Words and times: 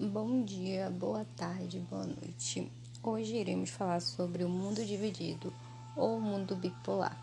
Bom 0.00 0.44
dia, 0.44 0.88
boa 0.90 1.26
tarde, 1.36 1.80
boa 1.90 2.06
noite. 2.06 2.70
Hoje 3.02 3.34
iremos 3.34 3.68
falar 3.70 3.98
sobre 3.98 4.44
o 4.44 4.48
mundo 4.48 4.84
dividido 4.84 5.52
ou 5.96 6.20
mundo 6.20 6.54
bipolar, 6.54 7.18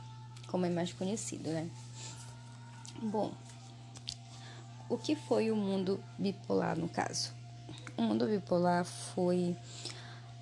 como 0.47 0.65
é 0.65 0.69
mais 0.69 0.91
conhecido, 0.91 1.51
né? 1.51 1.69
Bom, 3.01 3.31
o 4.89 4.97
que 4.97 5.15
foi 5.15 5.51
o 5.51 5.55
mundo 5.55 6.03
bipolar 6.19 6.77
no 6.77 6.89
caso? 6.89 7.31
O 7.96 8.01
mundo 8.01 8.28
bipolar 8.28 8.83
foi 8.83 9.55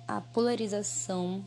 a 0.08 0.20
polarização 0.20 1.40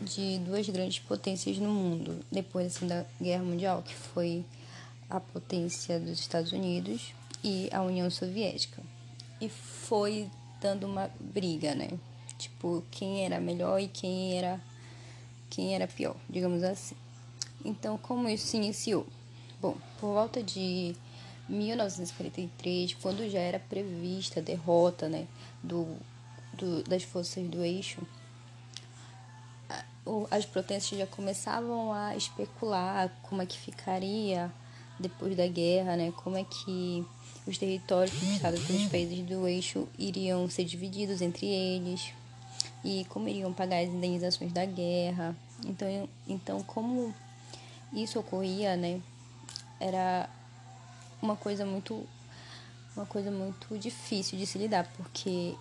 de 0.00 0.40
duas 0.40 0.68
grandes 0.68 0.98
potências 0.98 1.56
no 1.58 1.70
mundo 1.70 2.18
depois 2.32 2.74
assim, 2.74 2.88
da 2.88 3.06
Guerra 3.22 3.44
Mundial, 3.44 3.80
que 3.80 3.94
foi 3.94 4.44
a 5.08 5.20
potência 5.20 6.00
dos 6.00 6.18
Estados 6.18 6.50
Unidos 6.50 7.14
e 7.44 7.70
a 7.72 7.80
União 7.80 8.10
Soviética 8.10 8.82
e 9.40 9.48
foi 9.48 10.30
dando 10.60 10.86
uma 10.86 11.10
briga, 11.18 11.74
né? 11.74 11.88
Tipo, 12.38 12.84
quem 12.90 13.24
era 13.24 13.40
melhor 13.40 13.80
e 13.80 13.88
quem 13.88 14.38
era 14.38 14.60
quem 15.48 15.74
era 15.74 15.86
pior, 15.86 16.16
digamos 16.28 16.62
assim. 16.62 16.94
Então, 17.64 17.98
como 17.98 18.28
isso 18.28 18.46
se 18.46 18.56
iniciou? 18.56 19.06
Bom, 19.60 19.76
por 19.98 20.14
volta 20.14 20.42
de 20.42 20.94
1943, 21.48 22.94
quando 22.94 23.28
já 23.28 23.40
era 23.40 23.58
prevista 23.58 24.40
a 24.40 24.42
derrota, 24.42 25.08
né, 25.08 25.26
do, 25.62 25.96
do 26.54 26.82
das 26.84 27.02
forças 27.02 27.46
do 27.48 27.62
eixo, 27.62 28.00
as 30.30 30.46
potências 30.46 30.98
já 30.98 31.06
começavam 31.06 31.92
a 31.92 32.16
especular 32.16 33.10
como 33.22 33.42
é 33.42 33.46
que 33.46 33.58
ficaria 33.58 34.50
depois 35.00 35.36
da 35.36 35.46
guerra, 35.46 35.96
né? 35.96 36.12
Como 36.16 36.36
é 36.36 36.44
que 36.44 37.04
os 37.46 37.58
territórios 37.58 38.16
conquistados 38.18 38.64
pelos 38.64 38.86
países 38.86 39.24
do 39.26 39.48
eixo 39.48 39.88
iriam 39.98 40.48
ser 40.48 40.64
divididos 40.64 41.22
entre 41.22 41.46
eles 41.46 42.12
e 42.84 43.04
como 43.08 43.28
iriam 43.28 43.52
pagar 43.52 43.82
as 43.82 43.88
indenizações 43.88 44.52
da 44.52 44.64
guerra. 44.64 45.34
Então, 45.66 46.08
então 46.28 46.62
como 46.62 47.14
isso 47.92 48.18
ocorria, 48.18 48.76
né? 48.76 49.00
Era 49.78 50.28
uma 51.22 51.36
coisa 51.36 51.64
muito 51.64 52.06
uma 52.96 53.06
coisa 53.06 53.30
muito 53.30 53.78
difícil 53.78 54.36
de 54.38 54.46
se 54.46 54.58
lidar, 54.58 54.90
porque 54.96 55.54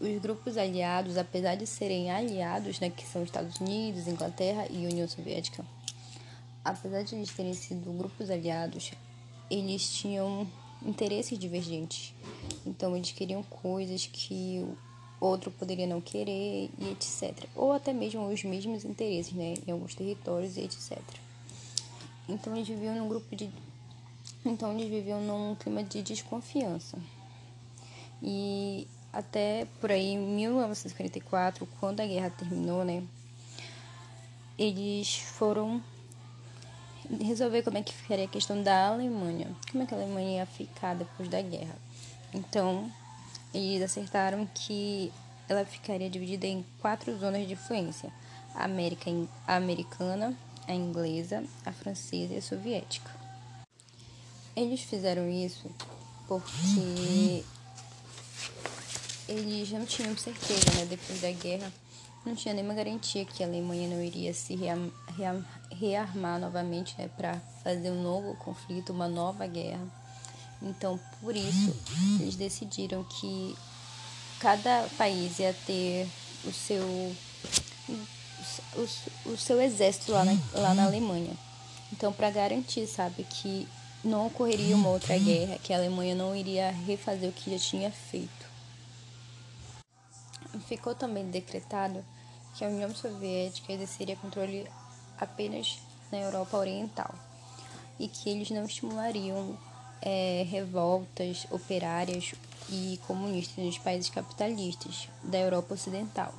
os 0.00 0.20
grupos 0.20 0.56
aliados, 0.56 1.16
apesar 1.16 1.54
de 1.54 1.66
serem 1.66 2.10
aliados, 2.10 2.80
né, 2.80 2.90
que 2.90 3.06
são 3.06 3.22
Estados 3.22 3.60
Unidos, 3.60 4.08
Inglaterra 4.08 4.66
e 4.70 4.86
União 4.86 5.06
Soviética, 5.06 5.64
apesar 6.64 7.02
de 7.02 7.14
eles 7.14 7.30
terem 7.30 7.52
sido 7.52 7.92
grupos 7.92 8.30
aliados, 8.30 8.92
eles 9.50 9.88
tinham 9.90 10.46
interesses 10.84 11.38
divergentes. 11.38 12.14
Então, 12.66 12.96
eles 12.96 13.12
queriam 13.12 13.42
coisas 13.42 14.06
que 14.06 14.64
o 15.20 15.26
outro 15.26 15.50
poderia 15.50 15.86
não 15.86 16.00
querer 16.00 16.70
e 16.78 16.90
etc. 16.90 17.46
Ou 17.54 17.72
até 17.72 17.92
mesmo 17.92 18.26
os 18.26 18.42
mesmos 18.44 18.84
interesses, 18.84 19.32
né? 19.32 19.54
Em 19.66 19.70
alguns 19.70 19.94
territórios 19.94 20.56
e 20.56 20.62
etc. 20.62 20.98
Então, 22.28 22.54
eles 22.54 22.66
viviam 22.66 22.94
num 22.94 23.08
grupo 23.08 23.36
de. 23.36 23.50
Então, 24.44 24.72
eles 24.72 24.88
viviam 24.88 25.20
num 25.20 25.54
clima 25.54 25.82
de 25.82 26.02
desconfiança. 26.02 26.98
E 28.22 28.86
até 29.12 29.66
por 29.80 29.92
aí, 29.92 30.12
em 30.12 30.18
1944, 30.18 31.68
quando 31.78 32.00
a 32.00 32.06
guerra 32.06 32.30
terminou, 32.30 32.84
né? 32.84 33.02
Eles 34.56 35.16
foram 35.16 35.82
resolver 37.20 37.62
como 37.62 37.78
é 37.78 37.82
que 37.82 37.92
ficaria 37.92 38.24
a 38.24 38.28
questão 38.28 38.62
da 38.62 38.88
Alemanha. 38.88 39.48
Como 39.70 39.82
é 39.82 39.86
que 39.86 39.94
a 39.94 39.98
Alemanha 39.98 40.38
ia 40.38 40.46
ficar 40.46 40.94
depois 40.94 41.28
da 41.28 41.40
guerra. 41.40 41.76
Então, 42.32 42.90
eles 43.52 43.82
acertaram 43.82 44.48
que 44.54 45.12
ela 45.48 45.64
ficaria 45.64 46.10
dividida 46.10 46.46
em 46.46 46.64
quatro 46.80 47.16
zonas 47.18 47.46
de 47.46 47.52
influência: 47.52 48.12
a 48.54 48.64
América 48.64 49.10
a 49.46 49.56
americana, 49.56 50.36
a 50.66 50.72
inglesa, 50.72 51.44
a 51.64 51.72
francesa 51.72 52.34
e 52.34 52.38
a 52.38 52.42
soviética. 52.42 53.10
Eles 54.56 54.80
fizeram 54.80 55.28
isso 55.28 55.70
porque 56.26 57.44
eles 59.28 59.70
não 59.70 59.84
tinham 59.84 60.16
certeza, 60.16 60.70
né, 60.76 60.86
depois 60.86 61.20
da 61.20 61.30
guerra, 61.32 61.72
não 62.24 62.34
tinha 62.34 62.54
nenhuma 62.54 62.74
garantia 62.74 63.24
que 63.24 63.42
a 63.42 63.46
Alemanha 63.46 63.88
não 63.88 64.02
iria 64.02 64.32
se 64.32 64.54
rearmar 65.70 66.38
novamente, 66.38 66.94
né, 66.98 67.08
para 67.16 67.40
fazer 67.62 67.90
um 67.90 68.02
novo 68.02 68.34
conflito, 68.36 68.92
uma 68.92 69.08
nova 69.08 69.46
guerra. 69.46 69.86
Então, 70.62 70.98
por 71.20 71.36
isso, 71.36 71.76
eles 72.20 72.36
decidiram 72.36 73.04
que 73.04 73.56
cada 74.38 74.88
país 74.96 75.38
ia 75.38 75.54
ter 75.66 76.08
o 76.44 76.52
seu 76.52 76.82
o, 78.76 79.30
o 79.30 79.36
seu 79.36 79.60
exército 79.60 80.12
lá 80.12 80.24
na, 80.24 80.32
lá 80.54 80.74
na 80.74 80.84
Alemanha. 80.84 81.36
Então, 81.92 82.12
para 82.12 82.30
garantir, 82.30 82.86
sabe, 82.86 83.24
que 83.24 83.68
não 84.02 84.26
ocorreria 84.26 84.74
uma 84.74 84.90
outra 84.90 85.16
guerra, 85.16 85.58
que 85.62 85.72
a 85.72 85.76
Alemanha 85.76 86.14
não 86.14 86.34
iria 86.34 86.70
refazer 86.70 87.28
o 87.28 87.32
que 87.32 87.50
já 87.50 87.58
tinha 87.58 87.90
feito. 87.90 88.44
Ficou 90.66 90.94
também 90.94 91.30
decretado 91.30 92.04
que 92.54 92.64
a 92.64 92.68
União 92.68 92.94
Soviética 92.94 93.72
exerceria 93.72 94.16
controle 94.16 94.68
apenas 95.24 95.78
na 96.10 96.18
Europa 96.18 96.56
Oriental 96.56 97.14
e 97.98 98.08
que 98.08 98.28
eles 98.28 98.50
não 98.50 98.64
estimulariam 98.64 99.56
é, 100.00 100.46
revoltas 100.48 101.46
operárias 101.50 102.34
e 102.68 102.98
comunistas 103.06 103.64
nos 103.64 103.78
países 103.78 104.10
capitalistas 104.10 105.08
da 105.22 105.38
Europa 105.38 105.74
Ocidental. 105.74 106.32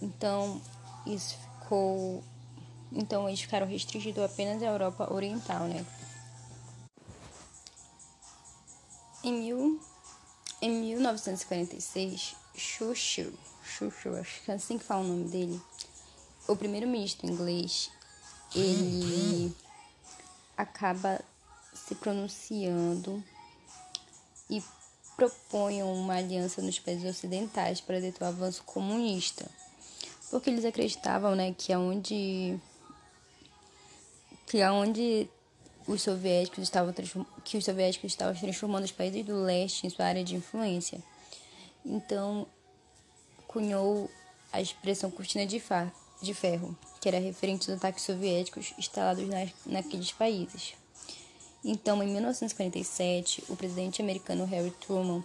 Então, 0.00 0.60
isso 1.06 1.36
ficou. 1.36 2.22
Então, 2.92 3.28
eles 3.28 3.40
ficaram 3.40 3.66
restringidos 3.66 4.24
apenas 4.24 4.62
à 4.62 4.66
Europa 4.66 5.12
Oriental, 5.12 5.64
né? 5.64 5.84
Em, 9.22 9.32
mil, 9.32 9.80
em 10.62 10.70
1946, 10.70 12.36
Churchill, 12.56 13.32
Churchill, 13.64 14.16
acho 14.16 14.42
que 14.42 14.50
é 14.50 14.54
assim 14.54 14.78
que 14.78 14.84
fala 14.84 15.02
o 15.02 15.08
nome 15.08 15.28
dele, 15.28 15.60
o 16.46 16.56
primeiro-ministro 16.56 17.26
inglês, 17.26 17.90
ele 18.54 19.54
acaba 20.56 21.20
se 21.74 21.94
pronunciando 21.94 23.22
e 24.50 24.62
propõe 25.16 25.82
uma 25.82 26.14
aliança 26.14 26.62
nos 26.62 26.78
países 26.78 27.08
ocidentais 27.08 27.80
para 27.80 28.00
deter 28.00 28.22
o 28.22 28.28
avanço 28.28 28.62
comunista, 28.64 29.48
porque 30.30 30.50
eles 30.50 30.64
acreditavam, 30.64 31.34
né, 31.34 31.54
que 31.56 31.72
aonde 31.72 32.58
que 34.46 34.62
aonde 34.62 35.28
os 35.86 36.02
soviéticos 36.02 36.62
estavam 36.62 36.94
que 37.44 37.56
os 37.56 37.64
soviéticos 37.64 38.12
estavam 38.12 38.34
transformando 38.34 38.84
os 38.84 38.92
países 38.92 39.24
do 39.24 39.42
leste 39.42 39.86
em 39.86 39.90
sua 39.90 40.06
área 40.06 40.24
de 40.24 40.36
influência. 40.36 41.02
Então, 41.84 42.46
cunhou 43.46 44.10
a 44.52 44.60
expressão 44.60 45.10
cortina 45.10 45.46
de, 45.46 45.62
de 46.20 46.34
ferro, 46.34 46.76
que 47.00 47.08
era 47.08 47.18
referente 47.18 47.70
aos 47.70 47.78
ataques 47.78 48.04
soviéticos 48.04 48.74
instalados 48.78 49.26
na, 49.28 49.46
naqueles 49.66 50.12
países. 50.12 50.74
Então, 51.64 52.02
em 52.02 52.08
1947, 52.08 53.44
o 53.48 53.56
presidente 53.56 54.00
americano 54.00 54.44
Harry 54.44 54.70
Truman, 54.70 55.22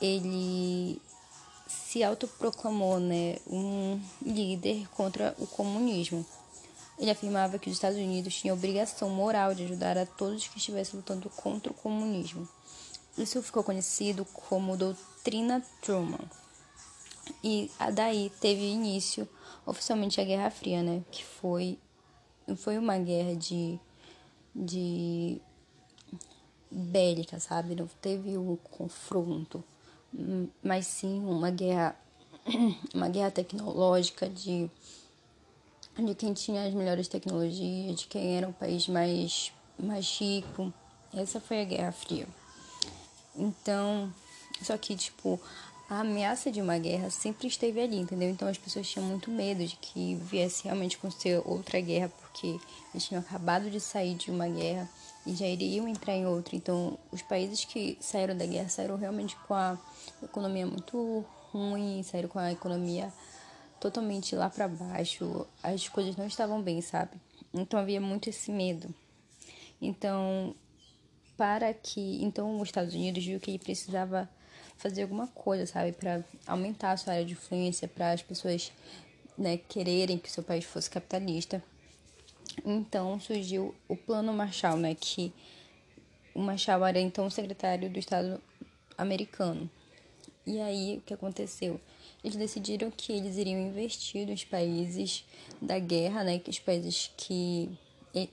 ele 0.00 1.00
se 1.66 2.02
autoproclamou 2.02 2.98
né, 3.00 3.36
um 3.46 4.00
líder 4.22 4.88
contra 4.90 5.34
o 5.38 5.46
comunismo. 5.46 6.24
Ele 6.98 7.10
afirmava 7.10 7.58
que 7.58 7.68
os 7.68 7.76
Estados 7.76 7.98
Unidos 7.98 8.34
tinham 8.34 8.56
obrigação 8.56 9.10
moral 9.10 9.54
de 9.54 9.64
ajudar 9.64 9.96
a 9.98 10.06
todos 10.06 10.48
que 10.48 10.58
estivessem 10.58 10.96
lutando 10.96 11.30
contra 11.30 11.70
o 11.70 11.74
comunismo. 11.74 12.48
Isso 13.16 13.42
ficou 13.42 13.64
conhecido 13.64 14.24
como 14.24 14.76
Doutrina 14.76 15.62
Truman. 15.82 16.20
E 17.42 17.70
daí 17.94 18.30
teve 18.40 18.62
início 18.62 19.28
oficialmente 19.64 20.20
a 20.20 20.24
Guerra 20.24 20.50
Fria, 20.50 20.82
né? 20.82 21.02
Que 21.10 21.24
foi, 21.24 21.78
foi 22.56 22.78
uma 22.78 22.98
guerra 22.98 23.36
de, 23.36 23.78
de 24.54 25.40
bélica, 26.70 27.38
sabe? 27.38 27.74
Não 27.74 27.86
teve 28.00 28.36
um 28.36 28.56
confronto, 28.56 29.62
mas 30.62 30.86
sim 30.86 31.20
uma 31.20 31.50
guerra, 31.50 31.96
uma 32.94 33.08
guerra 33.08 33.30
tecnológica 33.30 34.28
de, 34.28 34.70
de 35.96 36.14
quem 36.14 36.32
tinha 36.32 36.66
as 36.66 36.74
melhores 36.74 37.08
tecnologias, 37.08 38.00
de 38.00 38.06
quem 38.06 38.36
era 38.36 38.48
o 38.48 38.52
país 38.52 38.88
mais, 38.88 39.52
mais 39.78 40.18
rico. 40.18 40.72
Essa 41.14 41.40
foi 41.40 41.62
a 41.62 41.64
Guerra 41.64 41.92
Fria. 41.92 42.26
Então, 43.34 44.12
só 44.62 44.76
que, 44.76 44.96
tipo, 44.96 45.40
a 45.88 46.00
ameaça 46.00 46.50
de 46.50 46.60
uma 46.60 46.76
guerra 46.76 47.08
sempre 47.08 47.48
esteve 47.48 47.80
ali, 47.80 47.96
entendeu? 47.96 48.28
Então 48.28 48.46
as 48.46 48.58
pessoas 48.58 48.86
tinham 48.88 49.06
muito 49.06 49.30
medo 49.30 49.64
de 49.66 49.76
que 49.76 50.16
viesse 50.16 50.64
realmente 50.64 50.96
acontecer 50.96 51.40
outra 51.46 51.80
guerra, 51.80 52.10
porque 52.20 52.58
eles 52.92 53.06
tinham 53.06 53.20
acabado 53.20 53.70
de 53.70 53.80
sair 53.80 54.14
de 54.14 54.30
uma 54.30 54.46
guerra 54.46 54.88
e 55.26 55.34
já 55.34 55.46
iriam 55.46 55.88
entrar 55.88 56.14
em 56.14 56.26
outra. 56.26 56.54
Então 56.54 56.98
os 57.10 57.22
países 57.22 57.64
que 57.64 57.96
saíram 58.00 58.36
da 58.36 58.44
guerra 58.44 58.68
saíram 58.68 58.96
realmente 58.96 59.34
com 59.46 59.54
a 59.54 59.78
economia 60.22 60.66
muito 60.66 61.24
ruim, 61.50 62.02
saíram 62.02 62.28
com 62.28 62.38
a 62.38 62.52
economia 62.52 63.10
totalmente 63.80 64.34
lá 64.34 64.50
para 64.50 64.68
baixo, 64.68 65.46
as 65.62 65.88
coisas 65.88 66.16
não 66.16 66.26
estavam 66.26 66.60
bem, 66.60 66.82
sabe? 66.82 67.12
Então 67.54 67.80
havia 67.80 68.00
muito 68.00 68.28
esse 68.28 68.50
medo. 68.50 68.92
Então, 69.80 70.54
para 71.36 71.72
que 71.72 72.22
então 72.22 72.60
os 72.60 72.68
Estados 72.68 72.92
Unidos 72.92 73.24
viu 73.24 73.40
que 73.40 73.52
ele 73.52 73.58
precisava 73.58 74.28
fazer 74.78 75.02
alguma 75.02 75.26
coisa, 75.26 75.66
sabe, 75.66 75.92
para 75.92 76.24
aumentar 76.46 76.92
a 76.92 76.96
sua 76.96 77.14
área 77.14 77.24
de 77.24 77.32
influência, 77.32 77.86
para 77.88 78.12
as 78.12 78.22
pessoas 78.22 78.72
né, 79.36 79.58
quererem 79.68 80.18
que 80.18 80.30
seu 80.30 80.42
país 80.42 80.64
fosse 80.64 80.88
capitalista. 80.88 81.62
Então 82.64 83.20
surgiu 83.20 83.74
o 83.86 83.96
Plano 83.96 84.32
Marshall, 84.32 84.76
né, 84.76 84.94
que 84.94 85.32
o 86.34 86.40
Marshall 86.40 86.86
era 86.86 87.00
então 87.00 87.28
secretário 87.28 87.90
do 87.90 87.98
Estado 87.98 88.40
americano. 88.96 89.68
E 90.46 90.60
aí 90.60 90.98
o 90.98 91.00
que 91.02 91.12
aconteceu? 91.12 91.80
Eles 92.22 92.36
decidiram 92.36 92.90
que 92.90 93.12
eles 93.12 93.36
iriam 93.36 93.60
investir 93.60 94.26
nos 94.26 94.44
países 94.44 95.24
da 95.60 95.78
guerra, 95.78 96.24
né, 96.24 96.38
que 96.38 96.50
os 96.50 96.58
países 96.58 97.12
que 97.16 97.68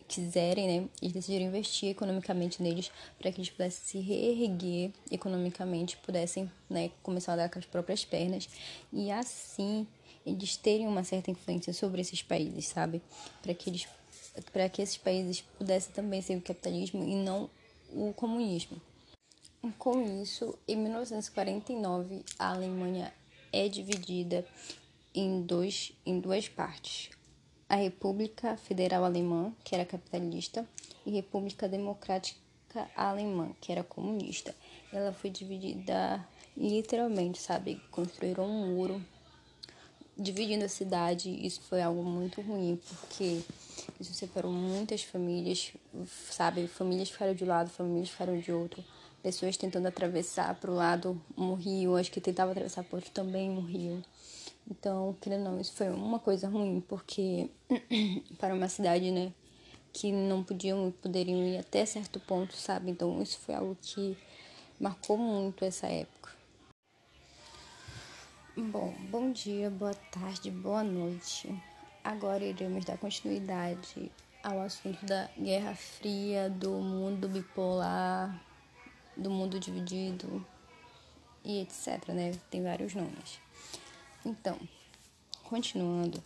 quiserem, 0.07 0.67
né, 0.67 0.89
eles 1.01 1.13
decidiram 1.13 1.45
investir 1.45 1.89
economicamente 1.89 2.61
neles 2.61 2.91
para 3.19 3.31
que 3.31 3.39
eles 3.39 3.49
pudessem 3.49 3.83
se 3.83 3.99
reerguer 3.99 4.91
economicamente, 5.11 5.97
pudessem, 5.97 6.49
né, 6.69 6.91
começar 7.03 7.33
a 7.33 7.35
dar 7.37 7.49
com 7.49 7.59
as 7.59 7.65
próprias 7.65 8.05
pernas 8.05 8.49
e 8.91 9.11
assim 9.11 9.87
eles 10.25 10.57
terem 10.57 10.87
uma 10.87 11.03
certa 11.03 11.29
influência 11.29 11.71
sobre 11.73 12.01
esses 12.01 12.21
países, 12.23 12.67
sabe? 12.67 13.01
Para 13.41 13.53
que 13.53 13.69
eles 13.69 13.87
para 14.51 14.67
que 14.67 14.81
esses 14.81 14.97
países 14.97 15.41
pudessem 15.57 15.93
também 15.93 16.21
ser 16.21 16.35
o 16.35 16.41
capitalismo 16.41 17.03
e 17.03 17.15
não 17.15 17.49
o 17.89 18.13
comunismo. 18.13 18.81
Com 19.79 20.21
isso, 20.21 20.57
em 20.67 20.75
1949, 20.75 22.23
a 22.37 22.51
Alemanha 22.51 23.13
é 23.51 23.69
dividida 23.69 24.45
em, 25.13 25.41
dois, 25.41 25.93
em 26.05 26.19
duas 26.19 26.49
partes 26.49 27.09
a 27.67 27.75
República 27.75 28.55
Federal 28.57 29.03
Alemã, 29.03 29.51
que 29.63 29.73
era 29.75 29.85
capitalista, 29.85 30.67
e 31.05 31.11
República 31.11 31.67
Democrática 31.67 32.87
Alemã, 32.95 33.51
que 33.59 33.71
era 33.71 33.83
comunista. 33.83 34.55
Ela 34.91 35.11
foi 35.11 35.29
dividida 35.29 36.25
literalmente, 36.55 37.41
sabe? 37.41 37.81
Construíram 37.91 38.45
um 38.45 38.75
muro 38.75 39.01
dividindo 40.17 40.65
a 40.65 40.69
cidade. 40.69 41.29
Isso 41.45 41.61
foi 41.61 41.81
algo 41.81 42.03
muito 42.03 42.41
ruim, 42.41 42.79
porque 42.87 43.41
isso 43.99 44.13
separou 44.13 44.51
muitas 44.51 45.03
famílias, 45.03 45.73
sabe? 46.29 46.67
Famílias 46.67 47.09
ficaram 47.09 47.33
de 47.33 47.43
um 47.43 47.47
lado, 47.47 47.69
famílias 47.69 48.09
ficaram 48.09 48.39
de 48.39 48.51
outro. 48.51 48.83
Pessoas 49.21 49.57
tentando 49.57 49.87
atravessar 49.87 50.53
para 50.55 50.69
o 50.69 50.75
lado 50.75 51.19
morriam, 51.35 51.95
as 51.95 52.09
que 52.09 52.21
tentavam 52.21 52.51
atravessar 52.51 52.83
para 52.83 52.97
outro 52.97 53.11
também 53.11 53.49
morriam. 53.49 54.03
Então, 54.69 55.15
querendo 55.21 55.43
não, 55.43 55.61
isso 55.61 55.73
foi 55.73 55.89
uma 55.89 56.19
coisa 56.19 56.47
ruim, 56.49 56.81
porque 56.81 57.49
para 58.39 58.53
uma 58.53 58.67
cidade, 58.67 59.11
né, 59.11 59.31
que 59.93 60.11
não 60.11 60.43
podiam 60.43 60.91
poderiam 61.01 61.45
ir 61.45 61.57
até 61.57 61.85
certo 61.85 62.19
ponto, 62.19 62.55
sabe? 62.55 62.89
Então, 62.91 63.21
isso 63.21 63.37
foi 63.39 63.55
algo 63.55 63.77
que 63.81 64.17
marcou 64.79 65.17
muito 65.17 65.63
essa 65.63 65.87
época. 65.87 66.31
Bom, 68.57 68.93
bom 69.11 69.31
dia, 69.31 69.69
boa 69.69 69.93
tarde, 69.93 70.49
boa 70.49 70.83
noite. 70.83 71.53
Agora 72.03 72.43
iremos 72.43 72.85
dar 72.85 72.97
continuidade 72.97 74.11
ao 74.41 74.61
assunto 74.61 75.05
da 75.05 75.29
Guerra 75.37 75.75
Fria, 75.75 76.49
do 76.49 76.71
mundo 76.71 77.27
bipolar, 77.27 78.41
do 79.15 79.29
mundo 79.29 79.59
dividido 79.59 80.45
e 81.43 81.61
etc, 81.61 82.09
né? 82.09 82.31
Tem 82.49 82.63
vários 82.63 82.93
nomes. 82.93 83.44
Então, 84.25 84.59
continuando, 85.43 86.21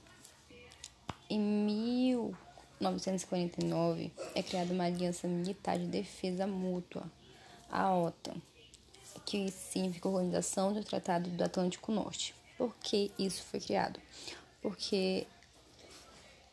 em 1.29 1.39
1949 1.39 4.11
é 4.33 4.41
criada 4.41 4.73
uma 4.73 4.85
aliança 4.85 5.27
militar 5.27 5.77
de 5.77 5.85
defesa 5.85 6.47
mútua, 6.47 7.03
a 7.69 7.93
OTAN, 7.93 8.41
que 9.25 9.51
significa 9.51 10.07
Organização 10.07 10.71
do 10.73 10.81
Tratado 10.83 11.29
do 11.29 11.43
Atlântico 11.43 11.91
Norte. 11.91 12.33
Por 12.57 12.73
que 12.77 13.11
isso 13.19 13.43
foi 13.43 13.59
criado? 13.59 13.99
Porque 14.61 15.27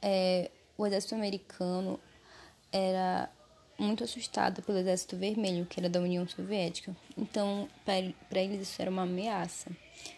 é, 0.02 0.50
o 0.76 0.84
exército 0.84 1.14
americano 1.14 2.00
era 2.72 3.30
muito 3.78 4.02
assustado 4.04 4.62
pelo 4.62 4.78
exército 4.78 5.16
vermelho, 5.16 5.66
que 5.66 5.78
era 5.78 5.88
da 5.88 6.00
União 6.00 6.26
Soviética. 6.28 6.96
Então, 7.16 7.68
para 7.84 8.40
eles 8.40 8.68
isso 8.68 8.82
era 8.82 8.90
uma 8.90 9.02
ameaça. 9.02 9.70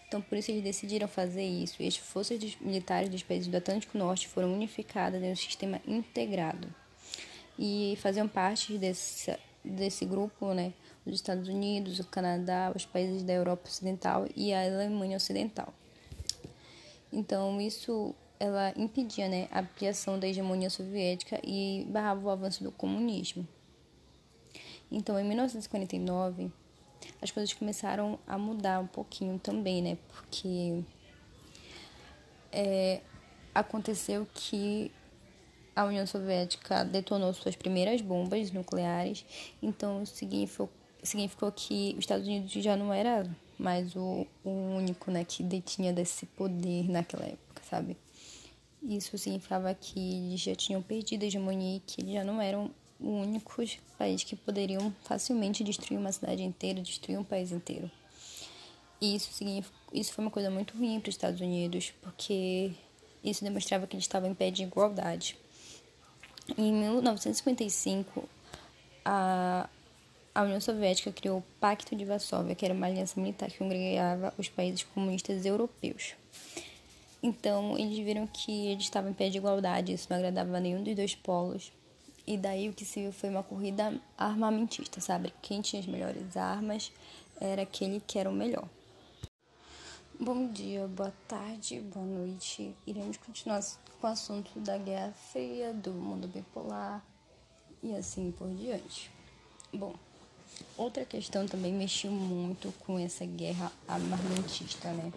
Então, 0.06 0.22
por 0.22 0.38
isso 0.38 0.50
eles 0.50 0.62
decidiram 0.62 1.06
fazer 1.06 1.44
isso. 1.44 1.82
E 1.82 1.86
as 1.86 1.96
forças 1.96 2.38
dos 2.38 2.56
militares 2.60 3.10
dos 3.10 3.22
países 3.22 3.46
do 3.46 3.56
Atlântico 3.56 3.98
Norte 3.98 4.26
foram 4.26 4.52
unificadas 4.54 5.22
em 5.22 5.32
um 5.32 5.36
sistema 5.36 5.80
integrado. 5.86 6.72
E 7.58 7.98
faziam 8.00 8.26
parte 8.26 8.78
desse, 8.78 9.36
desse 9.64 10.04
grupo, 10.04 10.54
né, 10.54 10.72
os 11.04 11.14
Estados 11.14 11.48
Unidos, 11.48 11.98
o 11.98 12.04
Canadá, 12.04 12.72
os 12.74 12.86
países 12.86 13.22
da 13.22 13.32
Europa 13.32 13.68
Ocidental 13.68 14.26
e 14.34 14.52
a 14.52 14.64
Alemanha 14.64 15.16
Ocidental. 15.16 15.72
Então, 17.12 17.60
isso 17.60 18.14
ela 18.40 18.72
impedia 18.76 19.28
né, 19.28 19.48
a 19.50 19.60
ampliação 19.60 20.18
da 20.18 20.28
hegemonia 20.28 20.70
soviética 20.70 21.40
e 21.44 21.86
barrava 21.88 22.26
o 22.26 22.30
avanço 22.30 22.62
do 22.62 22.70
comunismo. 22.70 23.46
Então, 24.90 25.18
em 25.18 25.24
1949, 25.24 26.50
as 27.20 27.30
coisas 27.30 27.52
começaram 27.52 28.18
a 28.26 28.38
mudar 28.38 28.80
um 28.80 28.86
pouquinho 28.86 29.38
também, 29.38 29.82
né? 29.82 29.98
Porque 30.08 30.82
é, 32.52 33.00
aconteceu 33.54 34.26
que 34.34 34.90
a 35.74 35.84
União 35.84 36.06
Soviética 36.06 36.84
detonou 36.84 37.32
suas 37.32 37.54
primeiras 37.54 38.00
bombas 38.00 38.50
nucleares, 38.50 39.24
então 39.62 40.04
significou, 40.04 40.68
significou 41.02 41.52
que 41.52 41.92
os 41.92 42.00
Estados 42.00 42.26
Unidos 42.26 42.50
já 42.52 42.76
não 42.76 42.92
era 42.92 43.28
mais 43.58 43.94
o, 43.94 44.26
o 44.44 44.50
único 44.50 45.10
né, 45.10 45.24
que 45.24 45.42
detinha 45.42 45.92
desse 45.92 46.26
poder 46.26 46.88
naquela 46.88 47.26
época, 47.26 47.62
sabe? 47.68 47.96
Isso 48.82 49.18
significava 49.18 49.74
que 49.74 49.98
eles 49.98 50.40
já 50.40 50.54
tinham 50.54 50.80
perdido 50.80 51.24
a 51.24 51.26
hegemonia 51.26 51.76
e 51.76 51.80
que 51.80 52.00
eles 52.00 52.12
já 52.12 52.24
não 52.24 52.40
eram 52.40 52.70
únicos 53.00 53.78
países 53.96 54.24
que 54.24 54.34
poderiam 54.36 54.94
facilmente 55.04 55.62
destruir 55.62 55.98
uma 55.98 56.12
cidade 56.12 56.42
inteira, 56.42 56.80
destruir 56.80 57.18
um 57.18 57.24
país 57.24 57.52
inteiro. 57.52 57.90
E 59.00 59.14
isso, 59.14 59.30
isso 59.92 60.12
foi 60.12 60.24
uma 60.24 60.30
coisa 60.30 60.50
muito 60.50 60.76
ruim 60.76 60.98
para 61.00 61.08
os 61.08 61.14
Estados 61.14 61.40
Unidos, 61.40 61.92
porque 62.02 62.72
isso 63.22 63.44
demonstrava 63.44 63.86
que 63.86 63.94
eles 63.94 64.04
estavam 64.04 64.30
em 64.30 64.34
pé 64.34 64.50
de 64.50 64.64
igualdade. 64.64 65.36
Em 66.56 66.72
1955, 66.72 68.28
a, 69.04 69.68
União 70.36 70.60
Soviética 70.60 71.12
criou 71.12 71.38
o 71.38 71.44
Pacto 71.60 71.94
de 71.94 72.04
Varsóvia, 72.04 72.54
que 72.54 72.64
era 72.64 72.74
uma 72.74 72.86
aliança 72.86 73.20
militar 73.20 73.50
que 73.50 73.58
congregava 73.58 74.32
os 74.38 74.48
países 74.48 74.82
comunistas 74.82 75.44
europeus. 75.44 76.14
Então, 77.22 77.76
eles 77.76 77.98
viram 77.98 78.26
que 78.26 78.68
eles 78.68 78.84
estavam 78.84 79.10
em 79.10 79.14
pé 79.14 79.28
de 79.28 79.38
igualdade, 79.38 79.92
isso 79.92 80.06
não 80.08 80.16
agradava 80.16 80.56
a 80.56 80.60
nenhum 80.60 80.82
dos 80.82 80.94
dois 80.94 81.14
polos. 81.14 81.72
E 82.28 82.36
daí 82.36 82.68
o 82.68 82.74
que 82.74 82.84
se 82.84 83.00
viu 83.00 83.10
foi 83.10 83.30
uma 83.30 83.42
corrida 83.42 83.98
armamentista, 84.18 85.00
sabe? 85.00 85.32
Quem 85.40 85.62
tinha 85.62 85.80
as 85.80 85.86
melhores 85.86 86.36
armas 86.36 86.92
era 87.40 87.62
aquele 87.62 88.00
que 88.06 88.18
era 88.18 88.28
o 88.28 88.34
melhor. 88.34 88.68
Bom 90.20 90.46
dia, 90.48 90.86
boa 90.88 91.10
tarde, 91.26 91.80
boa 91.80 92.04
noite. 92.04 92.76
Iremos 92.86 93.16
continuar 93.16 93.64
com 93.98 94.06
o 94.06 94.10
assunto 94.10 94.60
da 94.60 94.76
Guerra 94.76 95.10
Fria, 95.32 95.72
do 95.72 95.90
mundo 95.90 96.28
bipolar 96.28 97.02
e 97.82 97.96
assim 97.96 98.30
por 98.30 98.50
diante. 98.50 99.10
Bom, 99.72 99.94
outra 100.76 101.06
questão 101.06 101.46
também 101.46 101.72
mexeu 101.72 102.10
muito 102.10 102.74
com 102.80 102.98
essa 102.98 103.24
guerra 103.24 103.72
armamentista, 103.88 104.92
né? 104.92 105.10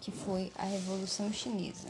Que 0.00 0.10
foi 0.10 0.50
a 0.56 0.64
Revolução 0.64 1.32
Chinesa. 1.32 1.88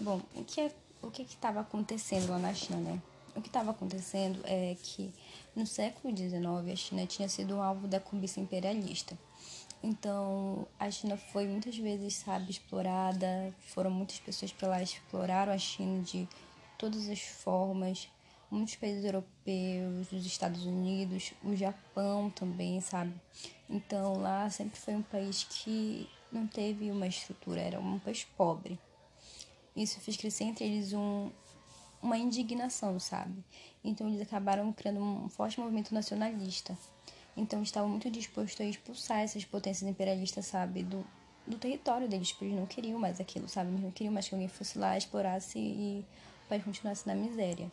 Bom, 0.00 0.22
o 0.34 0.42
que 0.42 0.62
é, 0.62 0.72
o 1.02 1.10
que 1.10 1.20
estava 1.20 1.60
acontecendo 1.60 2.30
lá 2.30 2.38
na 2.38 2.54
China, 2.54 2.80
né? 2.80 3.02
O 3.36 3.42
que 3.42 3.48
estava 3.48 3.72
acontecendo 3.72 4.40
é 4.44 4.76
que 4.80 5.12
no 5.56 5.66
século 5.66 6.16
XIX 6.16 6.72
a 6.72 6.76
China 6.76 7.06
tinha 7.06 7.28
sido 7.28 7.56
um 7.56 7.62
alvo 7.62 7.88
da 7.88 7.98
cobiça 7.98 8.38
imperialista. 8.40 9.18
Então 9.82 10.66
a 10.78 10.90
China 10.90 11.16
foi 11.16 11.46
muitas 11.46 11.76
vezes, 11.76 12.14
sabe, 12.14 12.50
explorada, 12.50 13.54
foram 13.68 13.90
muitas 13.90 14.18
pessoas 14.18 14.52
para 14.52 14.68
lá 14.68 14.82
exploraram 14.82 15.52
a 15.52 15.58
China 15.58 16.02
de 16.02 16.28
todas 16.78 17.08
as 17.08 17.20
formas, 17.20 18.08
muitos 18.50 18.76
países 18.76 19.04
europeus, 19.04 20.12
os 20.12 20.24
Estados 20.24 20.64
Unidos, 20.64 21.32
o 21.42 21.54
Japão 21.56 22.30
também, 22.30 22.80
sabe? 22.80 23.12
Então 23.68 24.16
lá 24.18 24.48
sempre 24.48 24.78
foi 24.78 24.94
um 24.94 25.02
país 25.02 25.44
que 25.44 26.08
não 26.30 26.46
teve 26.46 26.90
uma 26.90 27.06
estrutura, 27.06 27.60
era 27.60 27.80
um 27.80 27.98
país 27.98 28.24
pobre. 28.36 28.78
Isso 29.76 29.98
fez 30.00 30.16
crescer 30.16 30.44
entre 30.44 30.64
eles 30.64 30.92
um, 30.92 31.30
uma 32.04 32.18
indignação, 32.18 33.00
sabe? 33.00 33.42
Então 33.82 34.06
eles 34.06 34.20
acabaram 34.20 34.70
criando 34.74 35.00
um 35.00 35.28
forte 35.30 35.58
movimento 35.58 35.94
nacionalista. 35.94 36.76
Então 37.34 37.62
estavam 37.62 37.88
muito 37.88 38.10
dispostos 38.10 38.60
a 38.60 38.64
expulsar 38.64 39.20
essas 39.20 39.42
potências 39.44 39.88
imperialistas, 39.90 40.44
sabe, 40.44 40.82
do, 40.82 41.04
do 41.46 41.56
território 41.56 42.06
deles, 42.06 42.30
porque 42.30 42.44
eles 42.44 42.58
não 42.58 42.66
queriam 42.66 42.98
mais 42.98 43.20
aquilo, 43.20 43.48
sabe? 43.48 43.70
Eles 43.70 43.80
não 43.80 43.90
queriam 43.90 44.12
mais 44.12 44.28
que 44.28 44.34
alguém 44.34 44.48
fosse 44.48 44.78
lá, 44.78 44.98
explorasse 44.98 45.58
e 45.58 46.04
o 46.44 46.48
país 46.48 46.62
continuasse 46.62 47.06
na 47.06 47.14
miséria. 47.14 47.72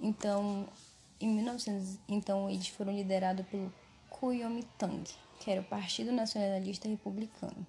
Então, 0.00 0.66
em 1.20 1.28
1900, 1.28 1.98
então 2.08 2.48
eles 2.48 2.68
foram 2.68 2.94
liderados 2.94 3.46
pelo 3.46 3.70
Kuomintang, 4.08 5.04
que 5.38 5.50
era 5.50 5.60
o 5.60 5.64
Partido 5.64 6.10
Nacionalista 6.12 6.88
Republicano. 6.88 7.66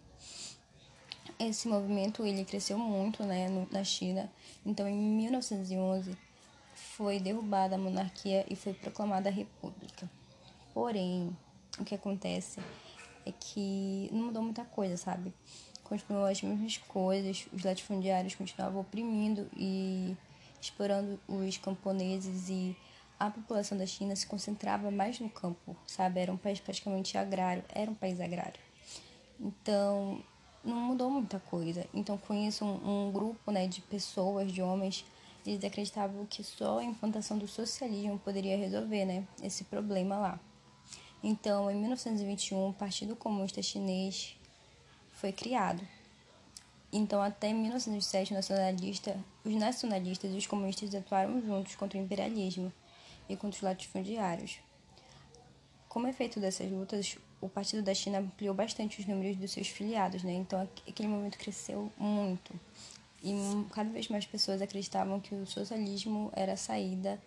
Esse 1.49 1.67
movimento 1.67 2.23
ele 2.23 2.45
cresceu 2.45 2.77
muito, 2.77 3.23
né, 3.23 3.47
na 3.71 3.83
China. 3.83 4.31
Então, 4.63 4.87
em 4.87 4.95
1911 4.95 6.15
foi 6.75 7.19
derrubada 7.19 7.75
a 7.75 7.77
monarquia 7.79 8.45
e 8.47 8.55
foi 8.55 8.73
proclamada 8.73 9.29
a 9.29 9.31
república. 9.31 10.07
Porém, 10.71 11.35
o 11.79 11.83
que 11.83 11.95
acontece 11.95 12.59
é 13.25 13.31
que 13.31 14.07
não 14.11 14.25
mudou 14.25 14.43
muita 14.43 14.63
coisa, 14.65 14.95
sabe? 14.97 15.33
Continuou 15.83 16.25
as 16.25 16.41
mesmas 16.43 16.77
coisas, 16.77 17.47
os 17.51 17.63
latifundiários 17.63 18.35
continuavam 18.35 18.81
oprimindo 18.81 19.49
e 19.57 20.15
explorando 20.61 21.19
os 21.27 21.57
camponeses 21.57 22.49
e 22.49 22.77
a 23.19 23.31
população 23.31 23.77
da 23.77 23.85
China 23.87 24.15
se 24.15 24.27
concentrava 24.27 24.91
mais 24.91 25.19
no 25.19 25.29
campo, 25.29 25.75
sabe? 25.87 26.19
Era 26.19 26.31
um 26.31 26.37
país 26.37 26.59
praticamente 26.59 27.17
agrário, 27.17 27.63
era 27.69 27.89
um 27.89 27.95
país 27.95 28.21
agrário. 28.21 28.59
Então, 29.39 30.23
não 30.63 30.77
mudou 30.77 31.09
muita 31.09 31.39
coisa. 31.39 31.85
Então, 31.93 32.19
isso, 32.47 32.63
um, 32.65 33.07
um 33.07 33.11
grupo 33.11 33.51
né, 33.51 33.67
de 33.67 33.81
pessoas, 33.81 34.51
de 34.51 34.61
homens, 34.61 35.05
eles 35.45 35.63
acreditavam 35.63 36.25
que 36.25 36.43
só 36.43 36.79
a 36.79 36.83
implantação 36.83 37.37
do 37.37 37.47
socialismo 37.47 38.19
poderia 38.19 38.57
resolver 38.57 39.05
né, 39.05 39.27
esse 39.41 39.63
problema 39.63 40.17
lá. 40.17 40.39
Então, 41.23 41.69
em 41.69 41.75
1921, 41.75 42.69
o 42.69 42.73
Partido 42.73 43.15
Comunista 43.15 43.61
Chinês 43.61 44.35
foi 45.11 45.31
criado. 45.31 45.81
Então, 46.91 47.21
até 47.21 47.53
1907, 47.53 48.33
nacionalista, 48.33 49.17
os 49.45 49.53
nacionalistas 49.55 50.33
e 50.33 50.37
os 50.37 50.47
comunistas 50.47 50.93
atuaram 50.93 51.41
juntos 51.41 51.75
contra 51.75 51.97
o 51.97 52.01
imperialismo 52.01 52.71
e 53.29 53.35
contra 53.35 53.55
os 53.55 53.61
latifundiários. 53.61 54.57
Como 55.87 56.07
efeito 56.07 56.39
dessas 56.39 56.69
lutas, 56.71 57.17
o 57.41 57.49
Partido 57.49 57.81
da 57.81 57.93
China 57.93 58.19
ampliou 58.19 58.53
bastante 58.53 59.01
os 59.01 59.07
números 59.07 59.35
dos 59.35 59.51
seus 59.51 59.67
filiados, 59.67 60.23
né? 60.23 60.31
Então, 60.33 60.61
aquele 60.87 61.09
momento 61.09 61.37
cresceu 61.37 61.91
muito. 61.97 62.53
E 63.23 63.33
cada 63.71 63.89
vez 63.89 64.07
mais 64.07 64.25
pessoas 64.25 64.61
acreditavam 64.61 65.19
que 65.19 65.35
o 65.35 65.45
socialismo 65.45 66.31
era 66.35 66.53
a 66.53 66.57
saída, 66.57 67.21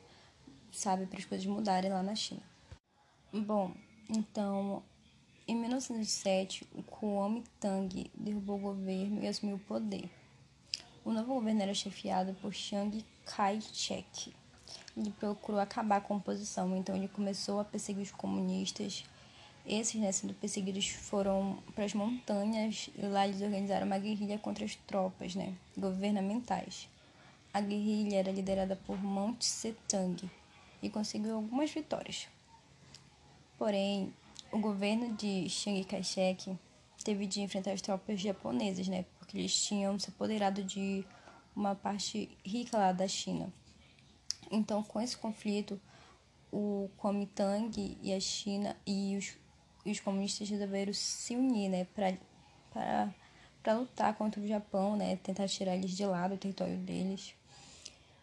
sabe, 0.73 1.07
para 1.07 1.19
as 1.19 1.25
coisas 1.25 1.47
mudarem 1.47 1.91
lá 1.91 2.03
na 2.03 2.15
China. 2.15 2.43
Bom, 3.33 3.73
então, 4.09 4.83
em 5.47 5.57
1907, 5.57 6.67
o 6.75 6.83
Kuomintang 6.83 8.11
derrubou 8.15 8.57
o 8.57 8.61
governo 8.61 9.23
e 9.23 9.29
assumiu 9.29 9.57
o 9.57 9.61
poder. 9.61 10.09
O 11.05 11.13
novo 11.13 11.35
governo 11.35 11.63
era 11.63 11.75
chefiado 11.75 12.33
por 12.35 12.55
Chiang 12.55 13.05
Kai-shek. 13.27 14.35
Ele 14.97 15.11
procurou 15.13 15.61
acabar 15.61 16.01
com 16.01 16.15
a 16.15 16.17
oposição, 16.17 16.75
então 16.77 16.97
ele 16.97 17.09
começou 17.09 17.61
a 17.61 17.65
perseguir 17.65 18.03
os 18.03 18.11
comunistas. 18.11 19.05
Esses, 19.67 20.01
né, 20.01 20.13
sendo 20.13 20.35
perseguidos, 20.35 20.89
foram 20.89 21.59
para 21.75 21.85
as 21.85 21.95
montanhas 21.95 22.91
e 22.97 23.07
lá 23.07 23.27
eles 23.27 23.41
organizaram 23.41 23.87
uma 23.87 23.99
guerrilha 23.99 24.39
contra 24.39 24.65
as 24.65 24.75
tropas 24.75 25.35
né, 25.35 25.55
governamentais. 25.77 26.89
A 27.53 27.61
guerrilha 27.61 28.17
era 28.17 28.31
liderada 28.31 28.77
por 28.87 29.03
Mao 29.03 29.33
Tse-tung 29.35 30.29
e 30.83 30.91
conseguiu 30.91 31.37
algumas 31.37 31.71
vitórias. 31.71 32.29
Porém, 33.57 34.13
o 34.53 34.59
governo 34.59 35.15
de 35.15 35.49
Chiang 35.49 35.83
Kai-shek 35.85 36.59
teve 37.03 37.27
de 37.27 37.41
enfrentar 37.41 37.73
as 37.73 37.81
tropas 37.81 38.21
japonesas, 38.21 38.87
né? 38.89 39.05
Porque 39.19 39.39
eles 39.39 39.65
tinham 39.65 39.99
se 39.99 40.11
apoderado 40.11 40.63
de 40.63 41.05
uma 41.55 41.75
parte 41.75 42.29
rica 42.45 42.77
lá 42.77 42.93
da 42.93 43.07
China. 43.07 43.53
Então, 44.51 44.83
com 44.83 45.01
esse 45.01 45.17
conflito, 45.17 45.81
o 46.53 46.91
Kuomintang 46.97 47.99
e 48.03 48.13
a 48.13 48.21
China 48.21 48.77
e 48.87 49.17
os, 49.17 49.37
os 49.91 50.01
comunistas 50.01 50.49
resolveram 50.49 50.93
se 50.93 51.37
unir, 51.37 51.69
né? 51.69 51.87
Para 53.63 53.73
lutar 53.75 54.15
contra 54.15 54.41
o 54.41 54.47
Japão, 54.47 54.97
né? 54.97 55.17
Tentar 55.17 55.49
tirar 55.49 55.75
eles 55.75 55.91
de 55.91 56.05
lá 56.05 56.29
do 56.29 56.37
território 56.37 56.77
deles. 56.79 57.35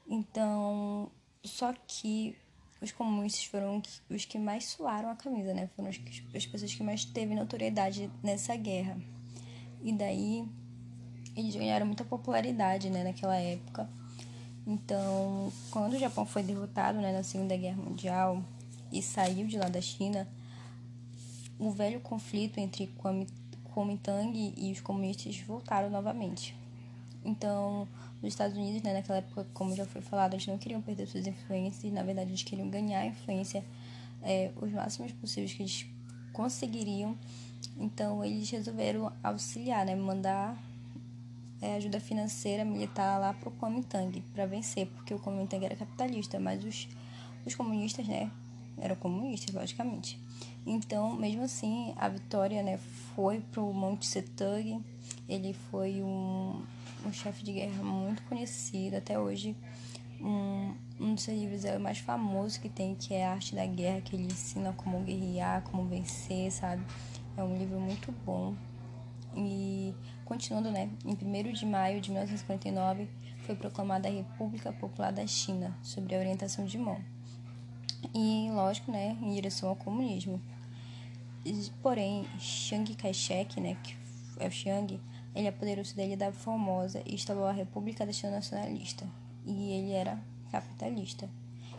Então, 0.08 1.10
só 1.44 1.74
que 1.88 2.36
os 2.82 2.92
comunistas 2.92 3.46
foram 3.46 3.82
os 4.10 4.26
que 4.26 4.40
mais 4.40 4.66
suaram 4.66 5.10
a 5.10 5.16
camisa, 5.16 5.54
né? 5.54 5.70
Foram 5.76 5.90
as 5.90 5.98
pessoas 6.46 6.74
que 6.74 6.84
mais 6.84 7.06
teve 7.06 7.36
notoriedade 7.36 8.12
nessa 8.24 8.56
guerra. 8.56 8.98
E 9.84 9.94
daí 9.94 10.46
eles 11.36 11.56
ganharam 11.56 11.86
muita 11.86 12.04
popularidade, 12.04 12.90
né, 12.90 13.04
naquela 13.04 13.38
época. 13.38 13.90
Então, 14.68 15.52
quando 15.72 15.94
o 15.94 16.00
Japão 16.00 16.26
foi 16.26 16.44
derrotado, 16.44 17.00
né, 17.00 17.14
na 17.14 17.24
Segunda 17.24 17.56
Guerra 17.56 17.82
Mundial 17.82 18.44
e 18.92 19.02
saiu 19.02 19.48
de 19.48 19.58
lá 19.58 19.70
da 19.70 19.82
China, 19.82 20.28
o 21.62 21.70
velho 21.70 22.00
conflito 22.00 22.58
entre 22.58 22.92
Kuomintang 23.64 24.54
e 24.58 24.72
os 24.72 24.82
comunistas 24.82 25.38
voltaram 25.42 25.92
novamente. 25.92 26.56
Então, 27.24 27.88
nos 28.20 28.34
Estados 28.34 28.58
Unidos, 28.58 28.82
né, 28.82 28.94
naquela 28.94 29.20
época, 29.20 29.46
como 29.54 29.76
já 29.76 29.86
foi 29.86 30.02
falado, 30.02 30.34
eles 30.34 30.48
não 30.48 30.58
queriam 30.58 30.82
perder 30.82 31.08
suas 31.08 31.28
influências, 31.28 31.94
na 31.94 32.02
verdade, 32.02 32.32
eles 32.32 32.42
queriam 32.42 32.68
ganhar 32.68 33.06
influência 33.06 33.64
é, 34.24 34.52
os 34.60 34.72
máximos 34.72 35.12
possíveis 35.12 35.54
que 35.54 35.62
eles 35.62 35.86
conseguiriam. 36.34 37.16
Então, 37.78 38.26
eles 38.26 38.50
resolveram 38.50 39.14
auxiliar, 39.22 39.86
né, 39.86 39.96
mandar 39.96 40.58
é, 41.62 41.76
ajuda 41.76 42.00
financeira 42.00 42.66
militar 42.66 43.20
lá 43.20 43.36
para 43.36 43.50
o 43.50 43.52
Kuomintang 43.52 44.20
para 44.34 44.48
vencer, 44.48 44.88
porque 44.88 45.14
o 45.14 45.20
Kuomintang 45.20 45.64
era 45.64 45.76
capitalista, 45.76 46.40
mas 46.40 46.66
os, 46.66 46.88
os 47.46 47.54
comunistas, 47.54 48.08
né, 48.08 48.32
eram 48.82 48.96
comunistas, 48.96 49.54
logicamente. 49.56 50.20
Então, 50.66 51.16
mesmo 51.16 51.44
assim, 51.44 51.94
a 51.96 52.10
vitória, 52.10 52.62
né, 52.62 52.78
foi 53.16 53.40
para 53.40 53.62
o 53.62 53.74
Monte 53.74 54.06
Setug. 54.06 54.80
Ele 55.30 55.54
foi 55.54 56.02
um 56.04 56.62
um 57.06 57.12
chefe 57.12 57.44
de 57.44 57.54
guerra 57.54 57.84
muito 57.84 58.22
conhecido 58.24 58.98
até 58.98 59.18
hoje. 59.18 59.56
Um, 60.20 60.76
um 61.00 61.16
dos 61.16 61.24
seus 61.24 61.40
livros 61.40 61.66
é 61.66 61.76
o 61.78 61.80
mais 61.80 61.98
famoso 61.98 62.60
que 62.62 62.70
tem, 62.70 62.94
que 62.96 63.14
é 63.14 63.26
a 63.26 63.32
Arte 63.32 63.56
da 63.56 63.66
Guerra, 63.66 64.02
que 64.02 64.16
ele 64.16 64.26
ensina 64.26 64.72
como 64.74 65.00
guerrear, 65.02 65.64
como 65.64 65.86
vencer, 65.86 66.52
sabe? 66.52 66.84
É 67.36 67.44
um 67.44 67.58
livro 67.58 67.80
muito 67.80 68.12
bom. 68.24 68.54
E 69.36 69.96
continuando, 70.26 70.70
né? 70.70 70.90
Em 71.06 71.14
1 71.14 71.54
de 71.54 71.66
maio 71.66 72.02
de 72.02 72.12
1959 72.12 73.08
foi 73.46 73.56
proclamada 73.56 74.08
a 74.08 74.12
República 74.12 74.72
Popular 74.72 75.12
da 75.12 75.26
China, 75.26 75.76
sob 75.82 76.14
a 76.14 76.20
orientação 76.20 76.66
de 76.66 76.78
Mao. 76.78 77.02
E, 78.14 78.50
lógico, 78.52 78.92
né, 78.92 79.18
em 79.22 79.34
direção 79.34 79.70
ao 79.70 79.76
comunismo. 79.76 80.42
Porém, 81.82 82.28
Chiang 82.40 82.94
Kai-shek, 82.96 83.60
né, 83.60 83.78
que 83.84 83.96
é 84.40 84.48
o 84.48 84.52
Chiang, 84.52 85.00
ele 85.36 85.48
apoderou-se 85.48 85.96
dele 85.96 86.16
da 86.16 86.32
Formosa 86.32 87.02
e 87.06 87.16
instalou 87.16 87.46
a 87.46 87.52
República 87.52 88.06
da 88.06 88.12
China 88.12 88.34
Nacionalista. 88.34 89.08
E 89.46 89.72
ele 89.72 89.92
era 89.92 90.20
capitalista. 90.52 91.30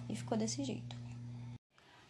E 0.08 0.16
ficou 0.16 0.36
desse 0.36 0.64
jeito. 0.64 1.02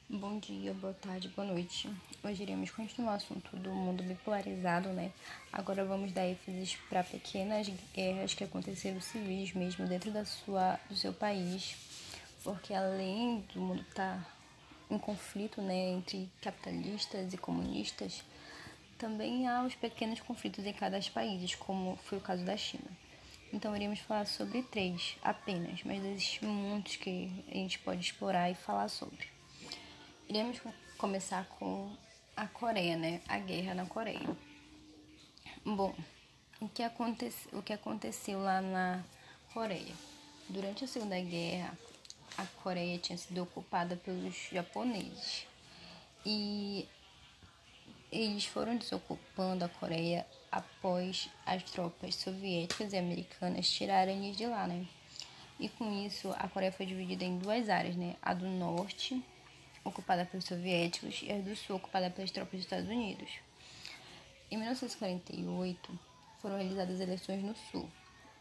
Bom 0.08 0.38
dia, 0.38 0.74
boa 0.74 0.92
tarde, 0.92 1.28
boa 1.34 1.48
noite. 1.48 1.90
Hoje 2.22 2.42
iremos 2.42 2.70
continuar 2.70 3.12
o 3.12 3.16
assunto 3.16 3.56
do 3.56 3.70
mundo 3.70 4.02
bipolarizado, 4.02 4.90
né? 4.90 5.10
Agora 5.50 5.86
vamos 5.86 6.12
dar 6.12 6.26
ênfase 6.26 6.76
para 6.88 7.02
pequenas 7.02 7.66
guerras 7.94 8.34
que 8.34 8.44
aconteceram 8.44 9.00
civis 9.00 9.54
mesmo 9.54 9.86
dentro 9.86 10.10
da 10.10 10.24
sua, 10.24 10.78
do 10.88 10.94
seu 10.94 11.14
país, 11.14 11.76
porque 12.42 12.74
além 12.74 13.40
do 13.54 13.60
mundo 13.60 13.82
estar 13.82 14.18
tá 14.18 14.26
em 14.90 14.98
conflito, 14.98 15.60
né, 15.62 15.90
entre 15.90 16.30
capitalistas 16.40 17.32
e 17.32 17.38
comunistas, 17.38 18.22
também 18.98 19.48
há 19.48 19.62
os 19.64 19.74
pequenos 19.74 20.20
conflitos 20.20 20.64
em 20.64 20.72
cada 20.72 21.00
país, 21.12 21.54
como 21.54 21.96
foi 21.96 22.18
o 22.18 22.20
caso 22.20 22.44
da 22.44 22.56
China. 22.56 22.90
Então, 23.52 23.76
iremos 23.76 23.98
falar 23.98 24.26
sobre 24.26 24.62
três 24.62 25.16
apenas, 25.22 25.82
mas 25.84 26.02
existem 26.04 26.48
muitos 26.48 26.96
que 26.96 27.30
a 27.48 27.54
gente 27.54 27.78
pode 27.80 28.00
explorar 28.00 28.50
e 28.50 28.54
falar 28.54 28.88
sobre. 28.88 29.28
Iremos 30.28 30.58
começar 30.96 31.44
com 31.58 31.94
a 32.34 32.46
Coreia, 32.46 32.96
né? 32.96 33.20
A 33.28 33.38
guerra 33.38 33.74
na 33.74 33.84
Coreia. 33.84 34.36
Bom, 35.64 35.94
o 36.60 36.68
que, 36.68 36.82
aconteceu, 36.82 37.58
o 37.58 37.62
que 37.62 37.72
aconteceu 37.72 38.40
lá 38.40 38.62
na 38.62 39.04
Coreia? 39.52 39.94
Durante 40.48 40.84
a 40.84 40.88
Segunda 40.88 41.20
Guerra, 41.20 41.76
a 42.36 42.44
Coreia 42.62 42.98
tinha 42.98 43.18
sido 43.18 43.42
ocupada 43.42 43.96
pelos 43.96 44.48
japoneses. 44.50 45.46
E 46.24 46.88
eles 48.10 48.44
foram 48.44 48.76
desocupando 48.76 49.64
a 49.64 49.68
Coreia 49.68 50.26
após 50.50 51.30
as 51.46 51.62
tropas 51.64 52.14
soviéticas 52.14 52.92
e 52.92 52.98
americanas 52.98 53.70
tirarem 53.70 54.26
eles 54.26 54.36
de 54.36 54.46
lá, 54.46 54.66
né? 54.66 54.86
E 55.58 55.68
com 55.68 55.90
isso, 56.04 56.30
a 56.38 56.48
Coreia 56.48 56.72
foi 56.72 56.86
dividida 56.86 57.24
em 57.24 57.38
duas 57.38 57.68
áreas, 57.68 57.96
né? 57.96 58.16
A 58.20 58.34
do 58.34 58.46
norte, 58.46 59.22
ocupada 59.84 60.24
pelos 60.24 60.44
soviéticos, 60.44 61.22
e 61.22 61.32
a 61.32 61.38
do 61.38 61.54
sul, 61.56 61.76
ocupada 61.76 62.10
pelas 62.10 62.30
tropas 62.30 62.52
dos 62.52 62.60
Estados 62.60 62.88
Unidos. 62.88 63.30
Em 64.50 64.56
1948, 64.56 65.98
foram 66.40 66.56
realizadas 66.56 67.00
eleições 67.00 67.42
no 67.42 67.54
sul. 67.70 67.88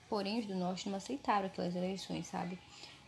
Porém, 0.09 0.39
os 0.39 0.45
do 0.45 0.55
norte 0.55 0.89
não 0.89 0.97
aceitaram 0.97 1.45
aquelas 1.45 1.75
eleições, 1.75 2.27
sabe? 2.27 2.59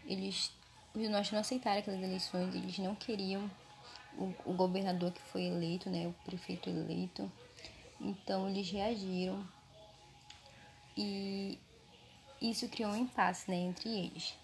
Eles, 0.05 0.53
os 0.93 1.09
norte 1.09 1.33
não 1.33 1.41
aceitaram 1.41 1.79
aquelas 1.79 2.01
eleições, 2.01 2.53
eles 2.53 2.77
não 2.77 2.95
queriam 2.95 3.50
o, 4.17 4.33
o 4.45 4.53
governador 4.53 5.12
que 5.12 5.21
foi 5.21 5.43
eleito, 5.43 5.89
né? 5.89 6.07
O 6.07 6.13
prefeito 6.23 6.69
eleito. 6.69 7.31
Então, 8.00 8.50
eles 8.50 8.69
reagiram 8.69 9.45
e 10.95 11.57
isso 12.41 12.67
criou 12.67 12.91
um 12.91 12.95
impasse 12.95 13.50
né, 13.50 13.57
entre 13.57 13.89
eles. 13.89 14.35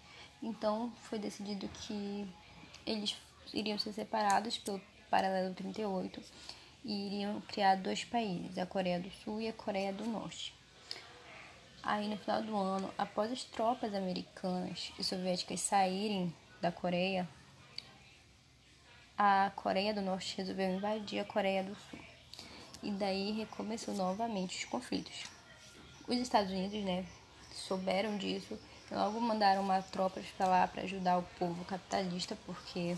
Então, 0.42 0.90
foi 1.02 1.18
decidido 1.18 1.68
que 1.68 2.26
eles 2.86 3.16
iriam 3.52 3.78
ser 3.78 3.92
separados 3.92 4.58
pelo 4.58 4.80
paralelo 5.10 5.54
38 5.54 6.22
e 6.84 7.06
iriam 7.06 7.40
criar 7.42 7.76
dois 7.76 8.04
países, 8.04 8.56
a 8.56 8.64
Coreia 8.64 8.98
do 8.98 9.10
Sul 9.10 9.40
e 9.40 9.48
a 9.48 9.52
Coreia 9.52 9.92
do 9.92 10.04
Norte. 10.04 10.54
Aí, 11.82 12.08
no 12.08 12.16
final 12.18 12.42
do 12.42 12.56
ano, 12.56 12.92
após 12.98 13.32
as 13.32 13.42
tropas 13.44 13.94
americanas 13.94 14.92
e 14.98 15.04
soviéticas 15.04 15.60
saírem 15.60 16.34
da 16.60 16.70
Coreia, 16.70 17.26
a 19.16 19.50
Coreia 19.56 19.94
do 19.94 20.02
Norte 20.02 20.36
resolveu 20.36 20.76
invadir 20.76 21.20
a 21.20 21.24
Coreia 21.24 21.64
do 21.64 21.74
Sul. 21.74 21.98
E 22.82 22.90
daí 22.90 23.32
recomeçou 23.32 23.94
novamente 23.94 24.58
os 24.58 24.64
conflitos. 24.64 25.24
Os 26.06 26.16
Estados 26.16 26.50
Unidos, 26.50 26.82
né, 26.84 27.04
souberam 27.52 28.16
disso 28.16 28.58
e 28.90 28.94
logo 28.94 29.20
mandaram 29.20 29.62
uma 29.62 29.82
tropas 29.82 30.26
para 30.36 30.46
lá 30.46 30.66
para 30.66 30.82
ajudar 30.82 31.18
o 31.18 31.22
povo 31.38 31.64
capitalista, 31.64 32.36
porque 32.44 32.96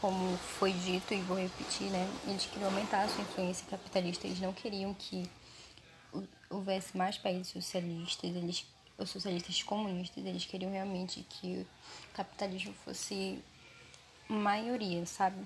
como 0.00 0.36
foi 0.38 0.72
dito 0.72 1.12
e 1.12 1.20
vou 1.22 1.38
repetir, 1.38 1.90
né, 1.90 2.08
eles 2.26 2.46
queriam 2.46 2.70
aumentar 2.70 3.02
a 3.02 3.08
sua 3.08 3.22
influência 3.22 3.66
capitalista, 3.68 4.26
eles 4.26 4.40
não 4.40 4.52
queriam 4.52 4.94
que 4.94 5.28
houvesse 6.48 6.96
mais 6.96 7.16
países 7.16 7.48
socialistas, 7.48 8.30
eles 8.34 8.66
os 9.02 9.10
socialistas 9.10 9.62
comunistas, 9.62 10.24
eles 10.24 10.44
queriam 10.44 10.70
realmente 10.70 11.24
que 11.28 11.66
o 12.12 12.14
capitalismo 12.14 12.74
fosse 12.84 13.42
maioria, 14.28 15.04
sabe? 15.06 15.42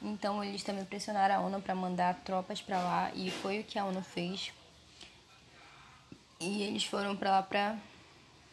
Então 0.00 0.42
eles 0.42 0.62
também 0.62 0.84
pressionaram 0.84 1.34
a 1.34 1.40
ONU 1.40 1.60
para 1.60 1.74
mandar 1.74 2.14
tropas 2.20 2.62
para 2.62 2.78
lá 2.80 3.10
e 3.12 3.30
foi 3.30 3.60
o 3.60 3.64
que 3.64 3.78
a 3.78 3.84
ONU 3.84 4.02
fez. 4.02 4.52
E 6.38 6.62
eles 6.62 6.84
foram 6.84 7.16
para 7.16 7.30
lá 7.30 7.42
para 7.42 7.78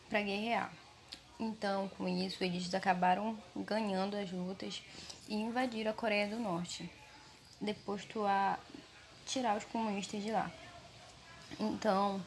para 0.09 0.21
guerrear. 0.21 0.71
Então, 1.39 1.89
com 1.89 2.07
isso, 2.07 2.43
eles 2.43 2.73
acabaram 2.73 3.37
ganhando 3.55 4.15
as 4.15 4.31
lutas 4.31 4.81
e 5.27 5.35
invadiram 5.35 5.91
a 5.91 5.93
Coreia 5.93 6.27
do 6.27 6.39
Norte, 6.39 6.89
depois 7.61 8.07
a 8.25 8.57
tirar 9.25 9.57
os 9.57 9.65
comunistas 9.65 10.23
de 10.23 10.31
lá. 10.31 10.49
Então, 11.59 12.21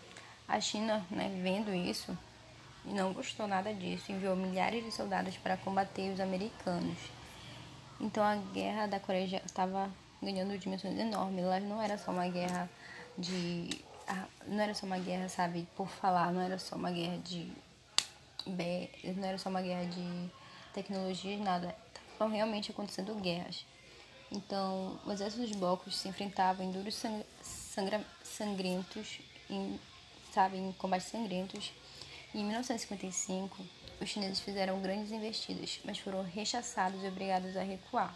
a 0.49 0.61
China, 0.61 1.05
né, 1.11 1.31
vendo 1.43 1.75
isso, 1.75 2.17
não 2.85 3.13
gostou 3.13 3.47
nada 3.47 3.73
disso, 3.73 4.11
enviou 4.11 4.35
milhares 4.35 4.85
de 4.85 4.91
soldados 4.91 5.37
para 5.37 5.57
combater 5.57 6.13
os 6.13 6.21
americanos. 6.21 6.99
Então, 8.01 8.25
a 8.25 8.37
guerra 8.37 8.87
da 8.87 8.99
Coreia 8.99 9.43
estava 9.45 9.91
ganhando 10.23 10.57
dimensões 10.59 10.99
enormes. 10.99 11.45
Ela 11.45 11.61
não 11.61 11.81
era 11.81 11.99
só 11.99 12.11
uma 12.11 12.29
guerra 12.29 12.69
de 13.17 13.69
não 14.47 14.61
era 14.61 14.75
só 14.75 14.87
uma 14.87 14.99
guerra, 14.99 15.29
sabe, 15.29 15.69
por 15.77 15.89
falar, 15.89 16.33
não 16.33 16.41
era 16.41 16.59
só 16.59 16.75
uma 16.75 16.91
guerra 16.91 17.19
de 17.19 17.53
não 18.47 19.25
era 19.25 19.39
só 19.39 19.49
uma 19.49 19.63
guerra 19.63 19.85
de 19.85 20.31
tecnologia, 20.73 21.37
nada. 21.39 21.77
Estavam 22.13 22.35
realmente 22.35 22.71
acontecendo 22.71 23.15
guerras. 23.17 23.65
Então, 24.33 24.99
os 25.05 25.13
exércitos 25.13 25.53
blocos 25.53 25.97
se 25.97 26.09
enfrentavam 26.09 26.65
em 26.65 26.73
duros 26.73 26.95
sangra 27.75 28.05
sangrentos, 28.25 29.21
em, 29.49 29.79
sabe, 30.33 30.57
em 30.57 30.73
combates 30.73 31.09
sangrentos. 31.09 31.73
Em 32.35 32.45
1955, 32.45 33.57
os 34.01 34.09
chineses 34.09 34.41
fizeram 34.41 34.81
grandes 34.81 35.13
investidas, 35.13 35.81
mas 35.85 35.99
foram 35.99 36.23
rechaçados 36.23 37.03
e 37.03 37.07
obrigados 37.07 37.57
a 37.57 37.63
recuar. 37.63 38.15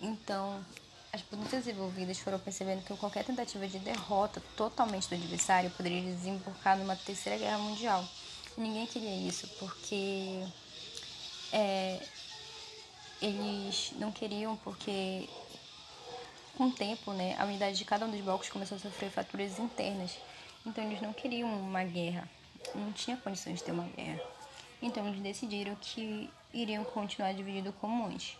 Então, 0.00 0.64
as 1.12 1.22
potências 1.22 1.66
envolvidas 1.66 2.18
foram 2.18 2.38
percebendo 2.38 2.84
que 2.84 2.94
qualquer 2.96 3.24
tentativa 3.24 3.66
de 3.66 3.78
derrota 3.78 4.42
totalmente 4.56 5.08
do 5.08 5.14
adversário 5.14 5.70
poderia 5.70 6.02
desembocar 6.02 6.76
numa 6.76 6.96
terceira 6.96 7.38
guerra 7.38 7.58
mundial. 7.58 8.06
Ninguém 8.56 8.86
queria 8.86 9.14
isso, 9.28 9.46
porque 9.58 10.42
é, 11.52 12.02
eles 13.20 13.92
não 13.98 14.12
queriam, 14.12 14.56
porque 14.56 15.28
com 16.56 16.68
o 16.68 16.72
tempo, 16.72 17.12
né, 17.12 17.36
a 17.38 17.44
unidade 17.44 17.76
de 17.76 17.84
cada 17.84 18.06
um 18.06 18.10
dos 18.10 18.20
blocos 18.20 18.48
começou 18.48 18.76
a 18.76 18.78
sofrer 18.78 19.10
fraturas 19.10 19.58
internas. 19.58 20.16
Então 20.64 20.82
eles 20.82 21.00
não 21.00 21.12
queriam 21.12 21.48
uma 21.48 21.84
guerra, 21.84 22.28
não 22.74 22.92
tinha 22.92 23.16
condições 23.16 23.58
de 23.58 23.64
ter 23.64 23.72
uma 23.72 23.84
guerra. 23.84 24.20
Então 24.80 25.06
eles 25.06 25.20
decidiram 25.20 25.76
que 25.76 26.30
iriam 26.52 26.84
continuar 26.84 27.32
dividido 27.32 27.72
como 27.74 28.06
antes. 28.06 28.36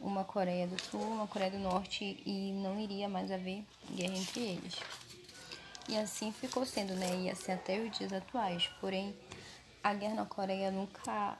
Uma 0.00 0.24
Coreia 0.24 0.66
do 0.66 0.80
Sul, 0.80 1.00
uma 1.00 1.26
Coreia 1.26 1.50
do 1.50 1.58
Norte 1.58 2.22
e 2.24 2.52
não 2.52 2.78
iria 2.78 3.08
mais 3.08 3.30
haver 3.30 3.64
guerra 3.94 4.16
entre 4.16 4.40
eles. 4.40 4.76
E 5.88 5.96
assim 5.96 6.30
ficou 6.32 6.64
sendo, 6.64 6.94
né? 6.94 7.22
E 7.22 7.30
assim 7.30 7.52
até 7.52 7.78
os 7.80 7.96
dias 7.96 8.12
atuais. 8.12 8.68
Porém, 8.80 9.14
a 9.82 9.92
guerra 9.94 10.14
na 10.14 10.26
Coreia 10.26 10.70
nunca 10.70 11.36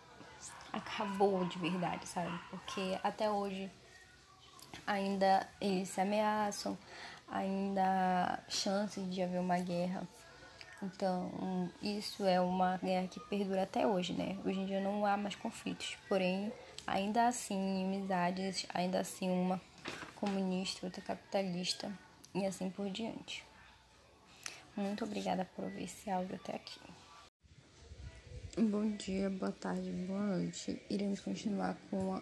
acabou 0.72 1.44
de 1.44 1.58
verdade, 1.58 2.06
sabe? 2.08 2.36
Porque 2.50 2.98
até 3.02 3.30
hoje 3.30 3.70
ainda 4.87 5.46
eles 5.61 5.88
se 5.88 6.00
ameaçam, 6.00 6.76
ainda 7.28 7.83
há 7.83 8.50
chances 8.50 9.09
de 9.12 9.22
haver 9.22 9.40
uma 9.40 9.59
guerra. 9.59 10.07
Então, 10.83 11.70
isso 11.83 12.24
é 12.24 12.40
uma 12.40 12.76
guerra 12.78 13.09
que 13.09 13.18
perdura 13.20 13.64
até 13.64 13.87
hoje, 13.87 14.12
né? 14.12 14.38
Hoje 14.44 14.61
em 14.61 14.66
dia 14.66 14.81
não 14.81 15.04
há 15.04 15.16
mais 15.16 15.35
conflitos, 15.35 15.96
porém, 16.09 16.52
ainda 16.87 17.26
assim, 17.26 17.54
inimizades, 17.54 18.64
ainda 18.72 19.00
assim, 19.00 19.28
uma 19.28 19.61
comunista, 20.14 20.87
outra 20.87 21.02
capitalista 21.02 21.92
e 22.35 22.46
assim 22.46 22.70
por 22.70 22.88
diante. 22.90 23.44
Muito 24.76 25.04
obrigada 25.04 25.44
por 25.57 25.64
ouvir 25.64 25.85
esse 25.85 26.09
áudio 26.09 26.37
até 26.37 26.54
aqui. 26.54 26.81
Bom 28.57 28.90
dia, 28.96 29.28
boa 29.31 29.52
tarde, 29.52 29.90
boa 29.90 30.20
noite. 30.20 30.81
Iremos 30.88 31.20
continuar 31.20 31.76
com 31.90 32.20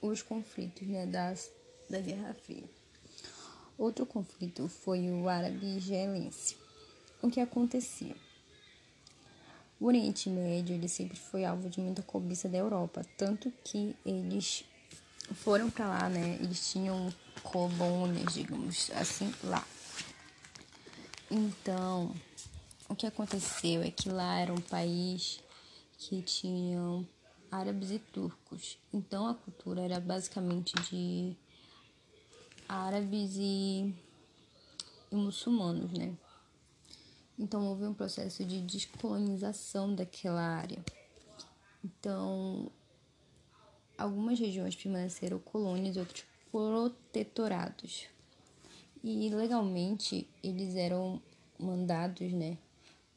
os 0.00 0.22
conflitos 0.22 0.86
né, 0.86 1.06
das, 1.06 1.50
da 1.88 2.00
Guerra 2.00 2.34
Fria. 2.34 2.64
Outro 3.76 4.06
conflito 4.06 4.68
foi 4.68 5.10
o 5.10 5.28
árabe-israelense. 5.28 6.56
O 7.20 7.28
que 7.28 7.40
acontecia? 7.40 8.14
O 9.80 9.86
Oriente 9.86 10.30
Médio 10.30 10.74
ele 10.74 10.88
sempre 10.88 11.18
foi 11.18 11.44
alvo 11.44 11.68
de 11.68 11.80
muita 11.80 12.02
cobiça 12.02 12.48
da 12.48 12.58
Europa, 12.58 13.04
tanto 13.18 13.52
que 13.64 13.96
eles 14.06 14.64
foram 15.34 15.70
para 15.70 15.88
lá, 15.88 16.08
né? 16.08 16.38
Eles 16.40 16.70
tinham 16.70 17.12
colônias, 17.42 18.34
digamos 18.34 18.90
assim, 18.94 19.32
lá. 19.42 19.66
Então, 21.30 22.14
o 22.88 22.94
que 22.94 23.06
aconteceu 23.06 23.82
é 23.82 23.90
que 23.90 24.08
lá 24.08 24.38
era 24.38 24.52
um 24.52 24.60
país 24.60 25.40
que 25.98 26.22
tinham 26.22 27.06
árabes 27.54 27.90
e 27.90 27.98
turcos. 27.98 28.78
Então 28.92 29.26
a 29.26 29.34
cultura 29.34 29.80
era 29.80 30.00
basicamente 30.00 30.74
de 30.90 31.36
árabes 32.68 33.36
e, 33.36 33.94
e 35.10 35.14
muçulmanos, 35.14 35.92
né? 35.92 36.16
Então 37.38 37.66
houve 37.66 37.84
um 37.84 37.94
processo 37.94 38.44
de 38.44 38.60
descolonização 38.62 39.94
daquela 39.94 40.42
área. 40.42 40.84
Então 41.84 42.70
algumas 43.96 44.38
regiões 44.38 44.74
permaneceram 44.74 45.38
colônias, 45.38 45.96
outros 45.96 46.24
protetorados. 46.50 48.06
E 49.02 49.28
legalmente 49.28 50.26
eles 50.42 50.74
eram 50.74 51.20
mandados, 51.58 52.32
né, 52.32 52.56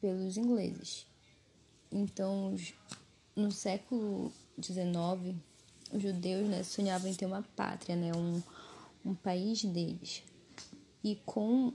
pelos 0.00 0.36
ingleses. 0.36 1.06
Então, 1.90 2.54
no 3.38 3.52
século 3.52 4.32
XIX, 4.60 5.36
os 5.92 6.02
judeus 6.02 6.48
né, 6.48 6.62
sonhavam 6.62 7.08
em 7.08 7.14
ter 7.14 7.26
uma 7.26 7.42
pátria, 7.54 7.94
né, 7.94 8.10
um, 8.14 8.42
um 9.04 9.14
país 9.14 9.64
deles. 9.64 10.22
E 11.04 11.16
com 11.24 11.72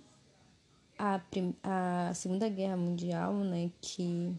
a, 1.00 1.22
a 1.64 2.14
Segunda 2.14 2.50
Guerra 2.50 2.76
Mundial, 2.76 3.34
né, 3.34 3.72
que 3.82 4.36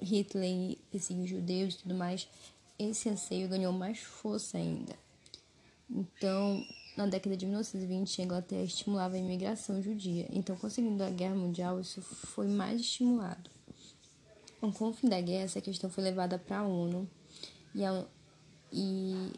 Hitler 0.00 0.76
perseguiu 0.90 1.24
os 1.24 1.30
judeus 1.30 1.74
e 1.74 1.78
tudo 1.78 1.94
mais, 1.94 2.28
esse 2.76 3.08
anseio 3.08 3.48
ganhou 3.48 3.72
mais 3.72 4.00
força 4.00 4.58
ainda. 4.58 4.94
Então, 5.88 6.66
na 6.96 7.06
década 7.06 7.36
de 7.36 7.46
1920, 7.46 8.20
a 8.20 8.24
Inglaterra 8.24 8.62
estimulava 8.62 9.14
a 9.14 9.18
imigração 9.18 9.80
judia. 9.80 10.26
Então, 10.32 10.56
conseguindo 10.56 11.04
a 11.04 11.10
Guerra 11.10 11.36
Mundial, 11.36 11.80
isso 11.80 12.02
foi 12.02 12.48
mais 12.48 12.80
estimulado. 12.80 13.55
Com 14.60 14.88
o 14.88 14.92
fim 14.92 15.08
da 15.08 15.20
guerra, 15.20 15.44
essa 15.44 15.60
questão 15.60 15.88
foi 15.88 16.02
levada 16.02 16.38
para 16.38 16.58
a 16.58 16.66
ONU 16.66 17.08
e, 17.74 17.84
a, 17.84 18.04
e 18.72 19.30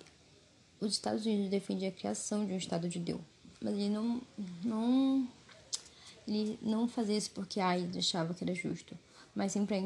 os 0.81 0.93
Estados 0.93 1.27
Unidos 1.27 1.51
defendiam 1.51 1.91
a 1.91 1.93
criação 1.93 2.47
de 2.47 2.53
um 2.53 2.57
Estado 2.57 2.89
judeu. 2.91 3.21
Mas 3.61 3.75
ele 3.75 3.91
não, 3.91 4.23
não, 4.65 5.29
ele 6.27 6.59
não 6.63 6.89
fazia 6.89 7.17
isso 7.17 7.31
porque 7.33 7.61
ele 7.61 7.99
achava 7.99 8.33
que 8.33 8.45
era 8.45 8.55
justo, 8.55 8.97
mas 9.35 9.53
sim 9.53 9.67
para 9.67 9.77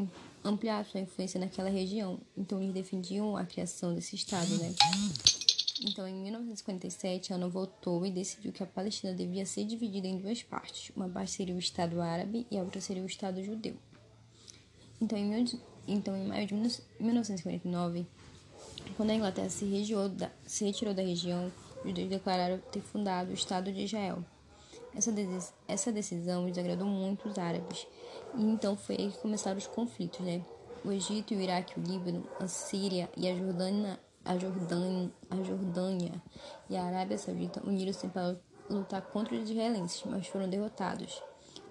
ampliar 0.45 0.85
sua 0.85 1.01
influência 1.01 1.41
naquela 1.41 1.71
região. 1.71 2.21
Então 2.37 2.61
eles 2.61 2.75
defendiam 2.75 3.37
a 3.37 3.45
criação 3.45 3.95
desse 3.95 4.15
Estado, 4.15 4.55
né? 4.59 4.75
Então, 5.85 6.07
em 6.07 6.15
1957, 6.15 7.33
a 7.33 7.37
ONU 7.37 7.51
voltou 7.51 8.07
e 8.07 8.11
decidiu 8.11 8.53
que 8.53 8.63
a 8.63 8.67
Palestina 8.67 9.13
devia 9.13 9.45
ser 9.45 9.65
dividida 9.65 10.07
em 10.07 10.19
duas 10.19 10.41
partes. 10.43 10.95
Uma 10.95 11.09
parte 11.09 11.33
seria 11.33 11.57
o 11.57 11.59
Estado 11.59 12.01
árabe 12.01 12.47
e 12.51 12.57
a 12.57 12.63
outra 12.63 12.81
seria 12.81 13.03
o 13.03 13.07
Estado 13.07 13.43
judeu. 13.43 13.75
Então, 15.03 15.19
em, 15.19 15.45
então, 15.89 16.17
em 16.17 16.29
maio 16.29 16.47
de 16.47 16.55
1949, 16.55 18.07
quando 18.97 19.11
a 19.11 19.15
Inglaterra 19.15 19.51
se, 19.51 19.67
da, 20.11 20.31
se 20.47 20.65
retirou 20.65 20.95
da 20.95 21.03
região, 21.03 21.51
os 21.81 21.89
judeus 21.89 22.09
declararam 22.09 22.59
ter 22.71 22.81
fundado 22.81 23.33
o 23.33 23.35
Estado 23.35 23.73
de 23.73 23.83
Israel. 23.83 24.25
Essa, 24.95 25.13
essa 25.67 25.91
decisão 25.91 26.47
desagradou 26.47 26.87
muito 26.87 27.29
os 27.29 27.37
árabes, 27.37 27.85
e 28.37 28.45
então 28.45 28.77
foi 28.77 28.97
aí 28.97 29.11
que 29.11 29.19
começaram 29.19 29.59
os 29.59 29.67
conflitos, 29.67 30.21
né? 30.21 30.41
O 30.85 30.93
Egito, 30.93 31.35
o 31.35 31.41
Iraque, 31.41 31.81
o 31.81 31.83
Líbano, 31.83 32.25
a 32.39 32.47
Síria 32.47 33.11
e 33.17 33.29
a 33.29 33.35
Jordânia 33.35 33.99
a 34.25 34.39
Jordânia, 34.39 35.11
a 35.29 35.43
Jordânia 35.43 36.23
e 36.71 36.77
a 36.77 36.85
Arábia 36.85 37.19
Saudita 37.19 37.61
uniram-se 37.67 38.07
para 38.07 38.37
lutar 38.71 39.03
contra 39.03 39.35
os 39.35 39.51
israelenses, 39.51 40.01
mas 40.07 40.29
foram 40.29 40.49
derrotados. 40.49 41.21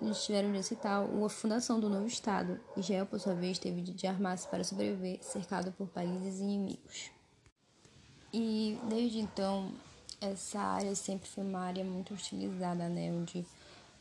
Eles 0.02 0.24
tiveram 0.26 0.52
de 0.52 0.64
citar 0.64 1.04
a 1.04 1.30
fundação 1.30 1.80
do 1.80 1.90
novo 1.90 2.08
Estado. 2.08 2.60
Israel, 2.76 3.06
por 3.06 3.20
sua 3.20 3.36
vez, 3.36 3.60
teve 3.60 3.82
de 3.82 4.08
armar-se 4.08 4.48
para 4.48 4.64
sobreviver, 4.64 5.20
cercado 5.22 5.72
por 5.74 5.88
países 5.88 6.40
inimigos. 6.40 7.12
E 8.34 8.80
desde 8.90 9.20
então, 9.20 9.72
essa 10.20 10.60
área 10.60 10.96
sempre 10.96 11.30
foi 11.30 11.44
uma 11.44 11.60
área 11.60 11.84
muito 11.84 12.14
hostilizada, 12.14 12.90
né? 12.90 13.12
Onde 13.12 13.46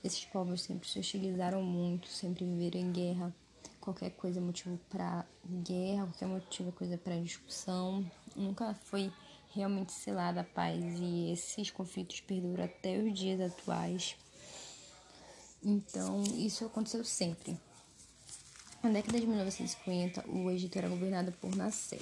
esses 0.02 0.24
povos 0.24 0.62
sempre 0.62 0.88
se 0.88 0.98
hostilizaram 0.98 1.62
muito, 1.62 2.08
sempre 2.08 2.44
viveram 2.44 2.80
em 2.80 2.92
guerra. 2.92 3.34
Qualquer 3.80 4.10
coisa 4.10 4.38
é 4.38 4.42
motivo 4.42 4.78
para 4.88 5.26
guerra, 5.46 6.06
qualquer 6.06 6.26
motivo 6.26 6.68
é 6.70 6.72
coisa 6.72 6.96
para 6.96 7.16
discussão 7.20 8.04
nunca 8.36 8.74
foi 8.74 9.12
realmente 9.52 9.92
selada 9.92 10.40
a 10.40 10.44
paz 10.44 10.82
e 11.00 11.32
esses 11.32 11.70
conflitos 11.70 12.20
perduram 12.20 12.64
até 12.64 12.98
os 12.98 13.18
dias 13.18 13.40
atuais. 13.40 14.16
Então, 15.62 16.22
isso 16.38 16.64
aconteceu 16.64 17.04
sempre. 17.04 17.56
Na 18.82 18.90
década 18.90 19.20
de 19.20 19.26
1950, 19.26 20.24
o 20.28 20.50
Egito 20.50 20.78
era 20.78 20.88
governado 20.88 21.32
por 21.32 21.54
Nasser. 21.54 22.00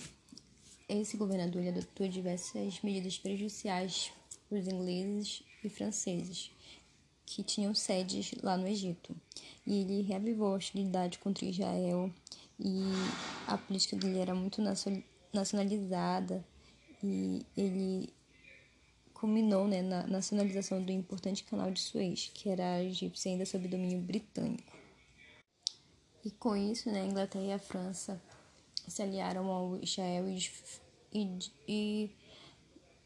Esse 0.89 1.17
governador 1.17 1.67
adotou 1.67 2.07
diversas 2.09 2.81
medidas 2.83 3.19
prejudiciais 3.19 4.13
para 4.49 4.59
os 4.59 4.67
ingleses 4.67 5.43
e 5.63 5.69
franceses, 5.69 6.51
que 7.27 7.43
tinham 7.43 7.75
sedes 7.75 8.33
lá 8.43 8.57
no 8.57 8.67
Egito. 8.67 9.15
E 9.67 9.81
ele 9.81 10.03
reavivou 10.03 10.55
a 10.55 10.57
hostilidade 10.57 11.19
contra 11.19 11.45
Israel 11.45 12.11
e 12.59 12.85
a 13.47 13.59
política 13.59 13.97
dele 13.97 14.19
era 14.19 14.35
muito 14.35 14.63
nacionalizada 15.33 16.45
e 17.03 17.45
ele 17.57 18.09
culminou 19.19 19.67
né, 19.67 19.83
na 19.83 20.07
nacionalização 20.07 20.83
do 20.83 20.93
importante 20.93 21.43
canal 21.43 21.71
de 21.71 21.81
Suez, 21.81 22.31
que 22.33 22.49
era 22.49 22.83
egípcio 22.83 23.31
ainda 23.31 23.45
sob 23.45 23.67
domínio 23.67 24.01
britânico. 24.01 24.73
E 26.25 26.31
com 26.31 26.57
isso, 26.57 26.91
né, 26.91 27.03
a 27.03 27.07
Inglaterra 27.07 27.45
e 27.45 27.53
a 27.53 27.59
França 27.59 28.21
se 28.87 29.03
aliaram 29.03 29.51
ao 29.51 29.77
Israel 29.83 30.25
e, 31.13 31.39
e, 31.67 32.11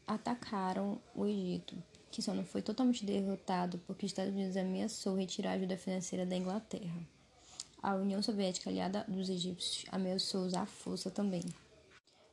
atacaram 0.05 1.01
o 1.15 1.25
Egito, 1.25 1.75
que 2.11 2.21
só 2.21 2.33
não 2.33 2.45
foi 2.45 2.61
totalmente 2.61 3.05
derrotado 3.05 3.79
porque 3.87 4.05
os 4.05 4.11
Estados 4.11 4.33
Unidos 4.33 4.55
ameaçou 4.55 5.15
retirar 5.15 5.51
a 5.51 5.53
ajuda 5.53 5.77
financeira 5.77 6.25
da 6.25 6.35
Inglaterra. 6.35 7.01
A 7.81 7.95
União 7.95 8.21
Soviética, 8.21 8.69
aliada 8.69 9.03
dos 9.07 9.29
egípcios, 9.29 9.85
ameaçou 9.91 10.45
usar 10.45 10.61
a 10.61 10.65
força 10.65 11.09
também. 11.11 11.43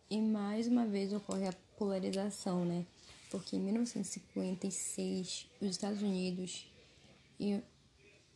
E 0.09 0.21
mais 0.21 0.69
uma 0.69 0.87
vez 0.87 1.13
ocorre 1.13 1.49
a 1.49 1.55
polarização, 1.77 2.65
né? 2.65 2.85
Porque 3.31 3.57
em 3.57 3.61
1956 3.61 5.47
os 5.61 5.71
Estados 5.71 6.03
Unidos 6.03 6.67
e, 7.39 7.61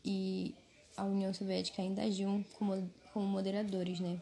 e 0.05 0.55
a 0.97 1.05
União 1.05 1.35
Soviética 1.35 1.83
ainda 1.83 2.03
agiam 2.03 2.45
como, 2.57 2.91
como 3.13 3.27
moderadores, 3.27 4.01
né? 4.01 4.21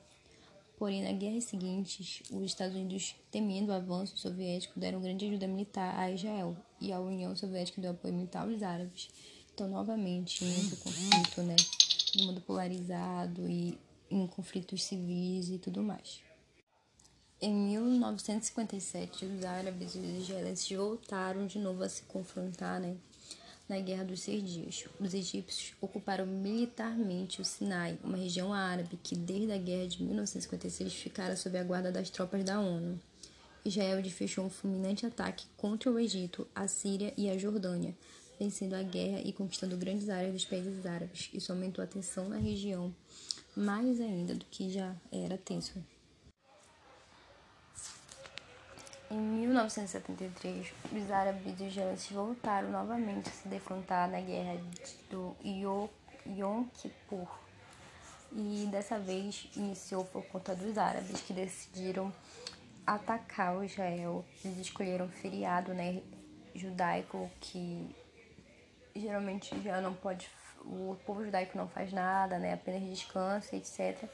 Porém, 0.78 1.02
na 1.02 1.12
guerra 1.12 1.40
seguinte, 1.40 2.24
os 2.32 2.42
Estados 2.42 2.74
Unidos, 2.74 3.14
temendo 3.30 3.68
o 3.68 3.72
avanço 3.72 4.16
soviético, 4.16 4.80
deram 4.80 5.00
grande 5.00 5.26
ajuda 5.26 5.46
militar 5.46 5.96
a 5.96 6.10
Israel 6.10 6.56
e 6.80 6.92
a 6.92 6.98
União 6.98 7.36
Soviética 7.36 7.80
deu 7.80 7.92
apoio 7.92 8.14
militar 8.14 8.42
aos 8.42 8.62
árabes. 8.62 9.08
Então, 9.54 9.68
novamente, 9.68 10.44
entra 10.44 10.74
o 10.74 10.78
conflito, 10.78 11.42
né? 11.42 11.54
Do 12.16 12.24
mundo 12.24 12.40
polarizado 12.40 13.48
e 13.48 13.78
em 14.10 14.26
conflitos 14.26 14.82
civis 14.82 15.50
e 15.50 15.58
tudo 15.58 15.82
mais. 15.82 16.20
Em 17.44 17.52
1957, 17.52 19.24
os 19.24 19.44
árabes 19.44 19.96
e 19.96 19.98
os 19.98 20.22
israelenses 20.22 20.70
voltaram 20.70 21.44
de 21.44 21.58
novo 21.58 21.82
a 21.82 21.88
se 21.88 22.04
confrontar 22.04 22.78
né, 22.78 22.96
na 23.68 23.80
Guerra 23.80 24.04
dos 24.04 24.20
Seis 24.20 24.48
Dias. 24.48 24.84
Os 25.00 25.12
egípcios 25.12 25.74
ocuparam 25.80 26.24
militarmente 26.24 27.40
o 27.40 27.44
Sinai, 27.44 27.98
uma 28.04 28.16
região 28.16 28.52
árabe 28.52 28.96
que, 29.02 29.16
desde 29.16 29.50
a 29.50 29.58
Guerra 29.58 29.88
de 29.88 30.04
1956, 30.04 30.94
ficara 30.94 31.36
sob 31.36 31.58
a 31.58 31.64
guarda 31.64 31.90
das 31.90 32.10
tropas 32.10 32.44
da 32.44 32.60
ONU. 32.60 32.96
Israel 33.64 34.00
desfechou 34.00 34.44
um 34.44 34.50
fulminante 34.50 35.04
ataque 35.04 35.44
contra 35.56 35.90
o 35.90 35.98
Egito, 35.98 36.46
a 36.54 36.68
Síria 36.68 37.12
e 37.16 37.28
a 37.28 37.36
Jordânia, 37.36 37.92
vencendo 38.38 38.74
a 38.74 38.84
guerra 38.84 39.20
e 39.20 39.32
conquistando 39.32 39.76
grandes 39.76 40.08
áreas 40.08 40.32
dos 40.32 40.44
países 40.44 40.86
árabes. 40.86 41.28
Isso 41.34 41.50
aumentou 41.50 41.82
a 41.82 41.88
tensão 41.88 42.28
na 42.28 42.36
região 42.36 42.94
mais 43.56 44.00
ainda 44.00 44.32
do 44.32 44.44
que 44.44 44.70
já 44.70 44.94
era 45.10 45.36
tenso. 45.36 45.82
Em 49.12 49.18
1973, 49.18 50.72
os 50.90 51.10
árabes 51.10 51.60
e 51.60 51.64
os 51.64 51.72
israelenses 51.72 52.10
voltaram 52.10 52.70
novamente 52.70 53.28
a 53.28 53.32
se 53.32 53.46
defrontar 53.46 54.10
na 54.10 54.18
guerra 54.22 54.58
do 55.10 55.36
Yom 55.44 56.64
Kippur. 56.72 57.28
E 58.34 58.66
dessa 58.70 58.98
vez 58.98 59.50
iniciou 59.54 60.06
por 60.06 60.24
conta 60.28 60.54
dos 60.54 60.78
árabes 60.78 61.20
que 61.20 61.34
decidiram 61.34 62.10
atacar 62.86 63.54
o 63.54 63.62
Israel. 63.62 64.24
Eles 64.42 64.56
escolheram 64.56 65.04
um 65.04 65.10
feriado 65.10 65.74
né, 65.74 66.00
judaico 66.54 67.30
que 67.38 67.94
geralmente 68.96 69.60
já 69.60 69.82
não 69.82 69.92
pode. 69.92 70.30
O 70.64 70.96
povo 71.04 71.22
judaico 71.22 71.58
não 71.58 71.68
faz 71.68 71.92
nada, 71.92 72.38
né, 72.38 72.54
apenas 72.54 72.80
descansa, 72.88 73.54
etc. 73.56 74.08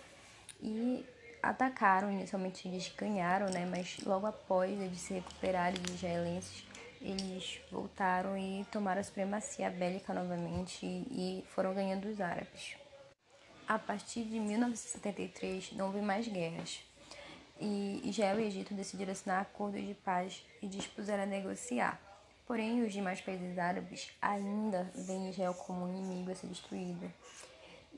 E 0.60 1.06
atacaram, 1.42 2.10
inicialmente 2.10 2.68
eles 2.68 2.92
ganharam, 2.96 3.46
né, 3.50 3.66
mas 3.66 3.98
logo 4.04 4.26
após 4.26 4.80
eles 4.80 5.00
se 5.00 5.14
recuperarem 5.14 5.80
os 5.86 5.94
israelenses, 5.94 6.64
eles 7.00 7.60
voltaram 7.70 8.36
e 8.36 8.64
tomaram 8.72 9.00
a 9.00 9.04
supremacia 9.04 9.70
bélica 9.70 10.12
novamente 10.12 10.84
e 10.84 11.44
foram 11.48 11.74
ganhando 11.74 12.08
os 12.08 12.20
árabes. 12.20 12.76
A 13.68 13.78
partir 13.78 14.24
de 14.24 14.40
1973 14.40 15.72
não 15.72 15.86
houve 15.86 16.00
mais 16.00 16.26
guerras 16.26 16.80
e 17.60 18.00
Israel 18.04 18.40
e 18.40 18.44
Egito 18.44 18.74
decidiram 18.74 19.12
assinar 19.12 19.42
acordos 19.42 19.84
de 19.86 19.94
paz 19.94 20.44
e 20.62 20.66
dispuseram 20.66 21.24
a 21.24 21.26
negociar. 21.26 22.00
Porém, 22.46 22.82
os 22.82 22.92
demais 22.92 23.20
países 23.20 23.58
árabes 23.58 24.10
ainda 24.22 24.90
veem 24.94 25.30
Israel 25.30 25.52
como 25.52 25.84
um 25.84 25.88
inimigo 25.88 26.30
a 26.30 26.34
ser 26.34 26.46
destruído 26.46 27.12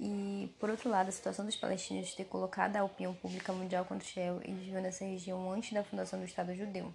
e, 0.03 0.51
por 0.59 0.71
outro 0.71 0.89
lado, 0.89 1.11
a 1.11 1.13
situação 1.13 1.45
dos 1.45 1.57
palestinos 1.57 2.15
ter 2.15 2.25
colocado 2.25 2.75
a 2.77 2.83
opinião 2.83 3.13
pública 3.13 3.53
mundial 3.53 3.85
contra 3.85 4.09
Israel, 4.09 4.41
eles 4.43 4.61
viviam 4.61 4.81
nessa 4.81 5.05
região 5.05 5.53
antes 5.53 5.75
da 5.75 5.85
fundação 5.85 6.19
do 6.19 6.25
Estado 6.25 6.55
judeu. 6.55 6.91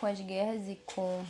Com 0.00 0.06
as 0.06 0.18
guerras 0.18 0.66
e 0.66 0.76
com 0.86 1.22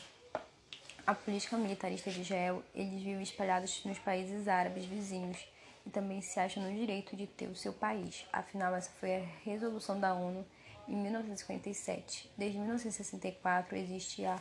a 1.04 1.12
política 1.12 1.56
militarista 1.56 2.08
de 2.08 2.20
Israel, 2.20 2.62
eles 2.72 3.02
vivem 3.02 3.20
espalhados 3.20 3.84
nos 3.84 3.98
países 3.98 4.46
árabes 4.46 4.84
vizinhos 4.84 5.38
e 5.84 5.90
também 5.90 6.22
se 6.22 6.38
acham 6.38 6.62
no 6.62 6.72
direito 6.72 7.16
de 7.16 7.26
ter 7.26 7.48
o 7.48 7.56
seu 7.56 7.72
país. 7.72 8.24
Afinal, 8.32 8.72
essa 8.72 8.90
foi 9.00 9.16
a 9.16 9.24
resolução 9.44 9.98
da 9.98 10.14
ONU 10.14 10.46
em 10.86 10.94
1947. 10.94 12.30
Desde 12.38 12.58
1964 12.58 13.76
existe 13.76 14.24
a 14.24 14.40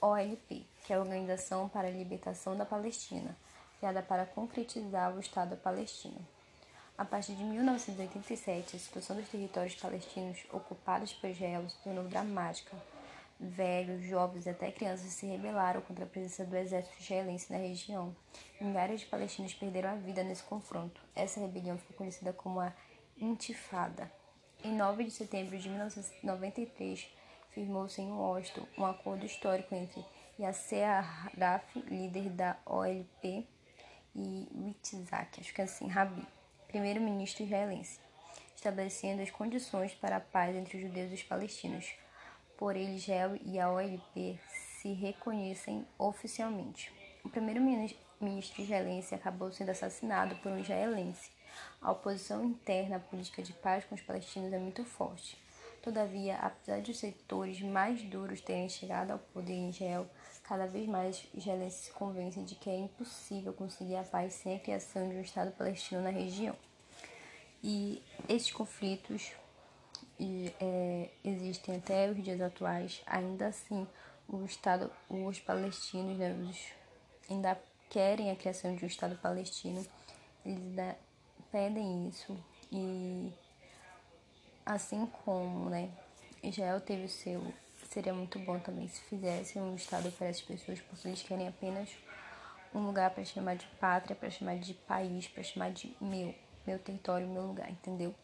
OLP, 0.00 0.66
que 0.86 0.92
é 0.94 0.96
a 0.96 1.00
Organização 1.00 1.68
para 1.68 1.88
a 1.88 1.90
Libertação 1.90 2.56
da 2.56 2.64
Palestina 2.64 3.36
criada 3.82 4.00
para 4.00 4.24
concretizar 4.24 5.12
o 5.12 5.18
Estado 5.18 5.56
palestino. 5.56 6.24
A 6.96 7.04
partir 7.04 7.34
de 7.34 7.42
1987, 7.42 8.76
a 8.76 8.78
situação 8.78 9.16
dos 9.16 9.28
territórios 9.28 9.74
palestinos 9.74 10.38
ocupados 10.52 11.12
por 11.14 11.28
Israel 11.28 11.68
se 11.68 11.76
tornou 11.78 12.04
dramática. 12.04 12.76
Velhos, 13.40 14.04
jovens 14.04 14.46
e 14.46 14.50
até 14.50 14.70
crianças 14.70 15.12
se 15.12 15.26
rebelaram 15.26 15.80
contra 15.80 16.04
a 16.04 16.08
presença 16.08 16.44
do 16.44 16.56
exército 16.56 17.02
israelense 17.02 17.52
na 17.52 17.58
região. 17.58 18.14
Milhares 18.60 19.00
de 19.00 19.06
palestinos 19.06 19.52
perderam 19.52 19.90
a 19.90 19.94
vida 19.96 20.22
nesse 20.22 20.44
confronto. 20.44 21.00
Essa 21.16 21.40
rebelião 21.40 21.76
ficou 21.76 21.96
conhecida 21.96 22.32
como 22.32 22.60
a 22.60 22.72
Intifada. 23.18 24.08
Em 24.62 24.76
9 24.76 25.02
de 25.02 25.10
setembro 25.10 25.58
de 25.58 25.68
1993, 25.68 27.08
firmou-se 27.50 28.00
em 28.00 28.12
Washington 28.12 28.64
um 28.78 28.86
acordo 28.86 29.26
histórico 29.26 29.74
entre 29.74 30.04
Yasser 30.38 30.88
Arafat, 30.88 31.64
líder 31.90 32.30
da 32.30 32.56
OLP, 32.64 33.44
e 34.14 34.48
Yitzhak, 34.54 35.40
acho 35.40 35.54
que 35.54 35.60
é 35.60 35.64
assim, 35.64 35.88
Rabi, 35.88 36.26
primeiro-ministro 36.68 37.44
israelense, 37.44 38.00
estabelecendo 38.54 39.22
as 39.22 39.30
condições 39.30 39.94
para 39.94 40.16
a 40.16 40.20
paz 40.20 40.54
entre 40.54 40.76
os 40.76 40.82
judeus 40.82 41.10
e 41.10 41.14
os 41.14 41.22
palestinos. 41.22 41.94
Por 42.56 42.76
ele, 42.76 42.96
Israel 42.96 43.38
e 43.44 43.58
a 43.58 43.70
OLP 43.70 44.38
se 44.80 44.92
reconhecem 44.92 45.86
oficialmente. 45.98 46.92
O 47.24 47.28
primeiro-ministro 47.28 48.62
israelense 48.62 49.14
acabou 49.14 49.50
sendo 49.52 49.70
assassinado 49.70 50.36
por 50.36 50.52
um 50.52 50.58
israelense. 50.58 51.30
A 51.80 51.92
oposição 51.92 52.44
interna 52.44 52.96
à 52.96 53.00
política 53.00 53.42
de 53.42 53.52
paz 53.52 53.84
com 53.84 53.94
os 53.94 54.00
palestinos 54.00 54.52
é 54.52 54.58
muito 54.58 54.84
forte. 54.84 55.40
Todavia, 55.82 56.36
apesar 56.36 56.80
de 56.80 56.92
os 56.92 56.98
setores 56.98 57.60
mais 57.60 58.02
duros 58.02 58.40
terem 58.40 58.68
chegado 58.68 59.10
ao 59.10 59.18
poder 59.18 59.54
em 59.54 59.70
Israel, 59.70 60.08
cada 60.52 60.66
vez 60.66 60.86
mais 60.86 61.26
israelenses 61.32 61.86
se 61.86 61.92
convencem 61.92 62.44
de 62.44 62.54
que 62.54 62.68
é 62.68 62.76
impossível 62.76 63.54
conseguir 63.54 63.96
a 63.96 64.04
paz 64.04 64.34
sem 64.34 64.54
a 64.54 64.60
criação 64.60 65.08
de 65.08 65.16
um 65.16 65.22
Estado 65.22 65.50
palestino 65.52 66.02
na 66.02 66.10
região. 66.10 66.54
E 67.64 68.02
esses 68.28 68.52
conflitos 68.52 69.32
é, 70.60 71.08
existem 71.24 71.76
até 71.76 72.10
os 72.10 72.22
dias 72.22 72.38
atuais. 72.38 73.00
Ainda 73.06 73.46
assim, 73.46 73.88
o 74.28 74.44
Estado, 74.44 74.92
os 75.08 75.40
palestinos 75.40 76.18
né, 76.18 76.34
os, 76.34 76.58
ainda 77.30 77.58
querem 77.88 78.30
a 78.30 78.36
criação 78.36 78.76
de 78.76 78.84
um 78.84 78.88
Estado 78.88 79.16
palestino. 79.22 79.82
Eles 80.44 80.58
ainda 80.58 80.98
pedem 81.50 82.10
isso 82.10 82.36
e 82.70 83.32
assim 84.66 85.06
como, 85.24 85.70
né, 85.70 85.88
Israel 86.42 86.78
teve 86.78 87.04
o 87.04 87.08
seu, 87.08 87.42
seria 87.92 88.14
muito 88.14 88.38
bom 88.38 88.58
também 88.58 88.88
se 88.88 89.00
fizesse 89.02 89.58
um 89.58 89.74
estado 89.74 90.10
para 90.12 90.28
essas 90.28 90.42
pessoas, 90.42 90.80
porque 90.80 91.08
eles 91.08 91.22
querem 91.22 91.46
apenas 91.46 91.90
um 92.74 92.80
lugar 92.80 93.10
para 93.10 93.24
chamar 93.24 93.56
de 93.56 93.66
pátria, 93.78 94.16
para 94.16 94.30
chamar 94.30 94.56
de 94.56 94.72
país, 94.72 95.28
para 95.28 95.42
chamar 95.42 95.70
de 95.72 95.94
meu, 96.00 96.34
meu 96.66 96.78
território, 96.78 97.28
meu 97.28 97.42
lugar, 97.42 97.70
entendeu? 97.70 98.14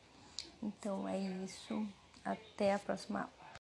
Então 0.63 1.07
é 1.07 1.19
isso. 1.19 1.87
Até 2.25 2.73
a 2.73 2.79
próxima 2.79 3.21
aula. 3.21 3.38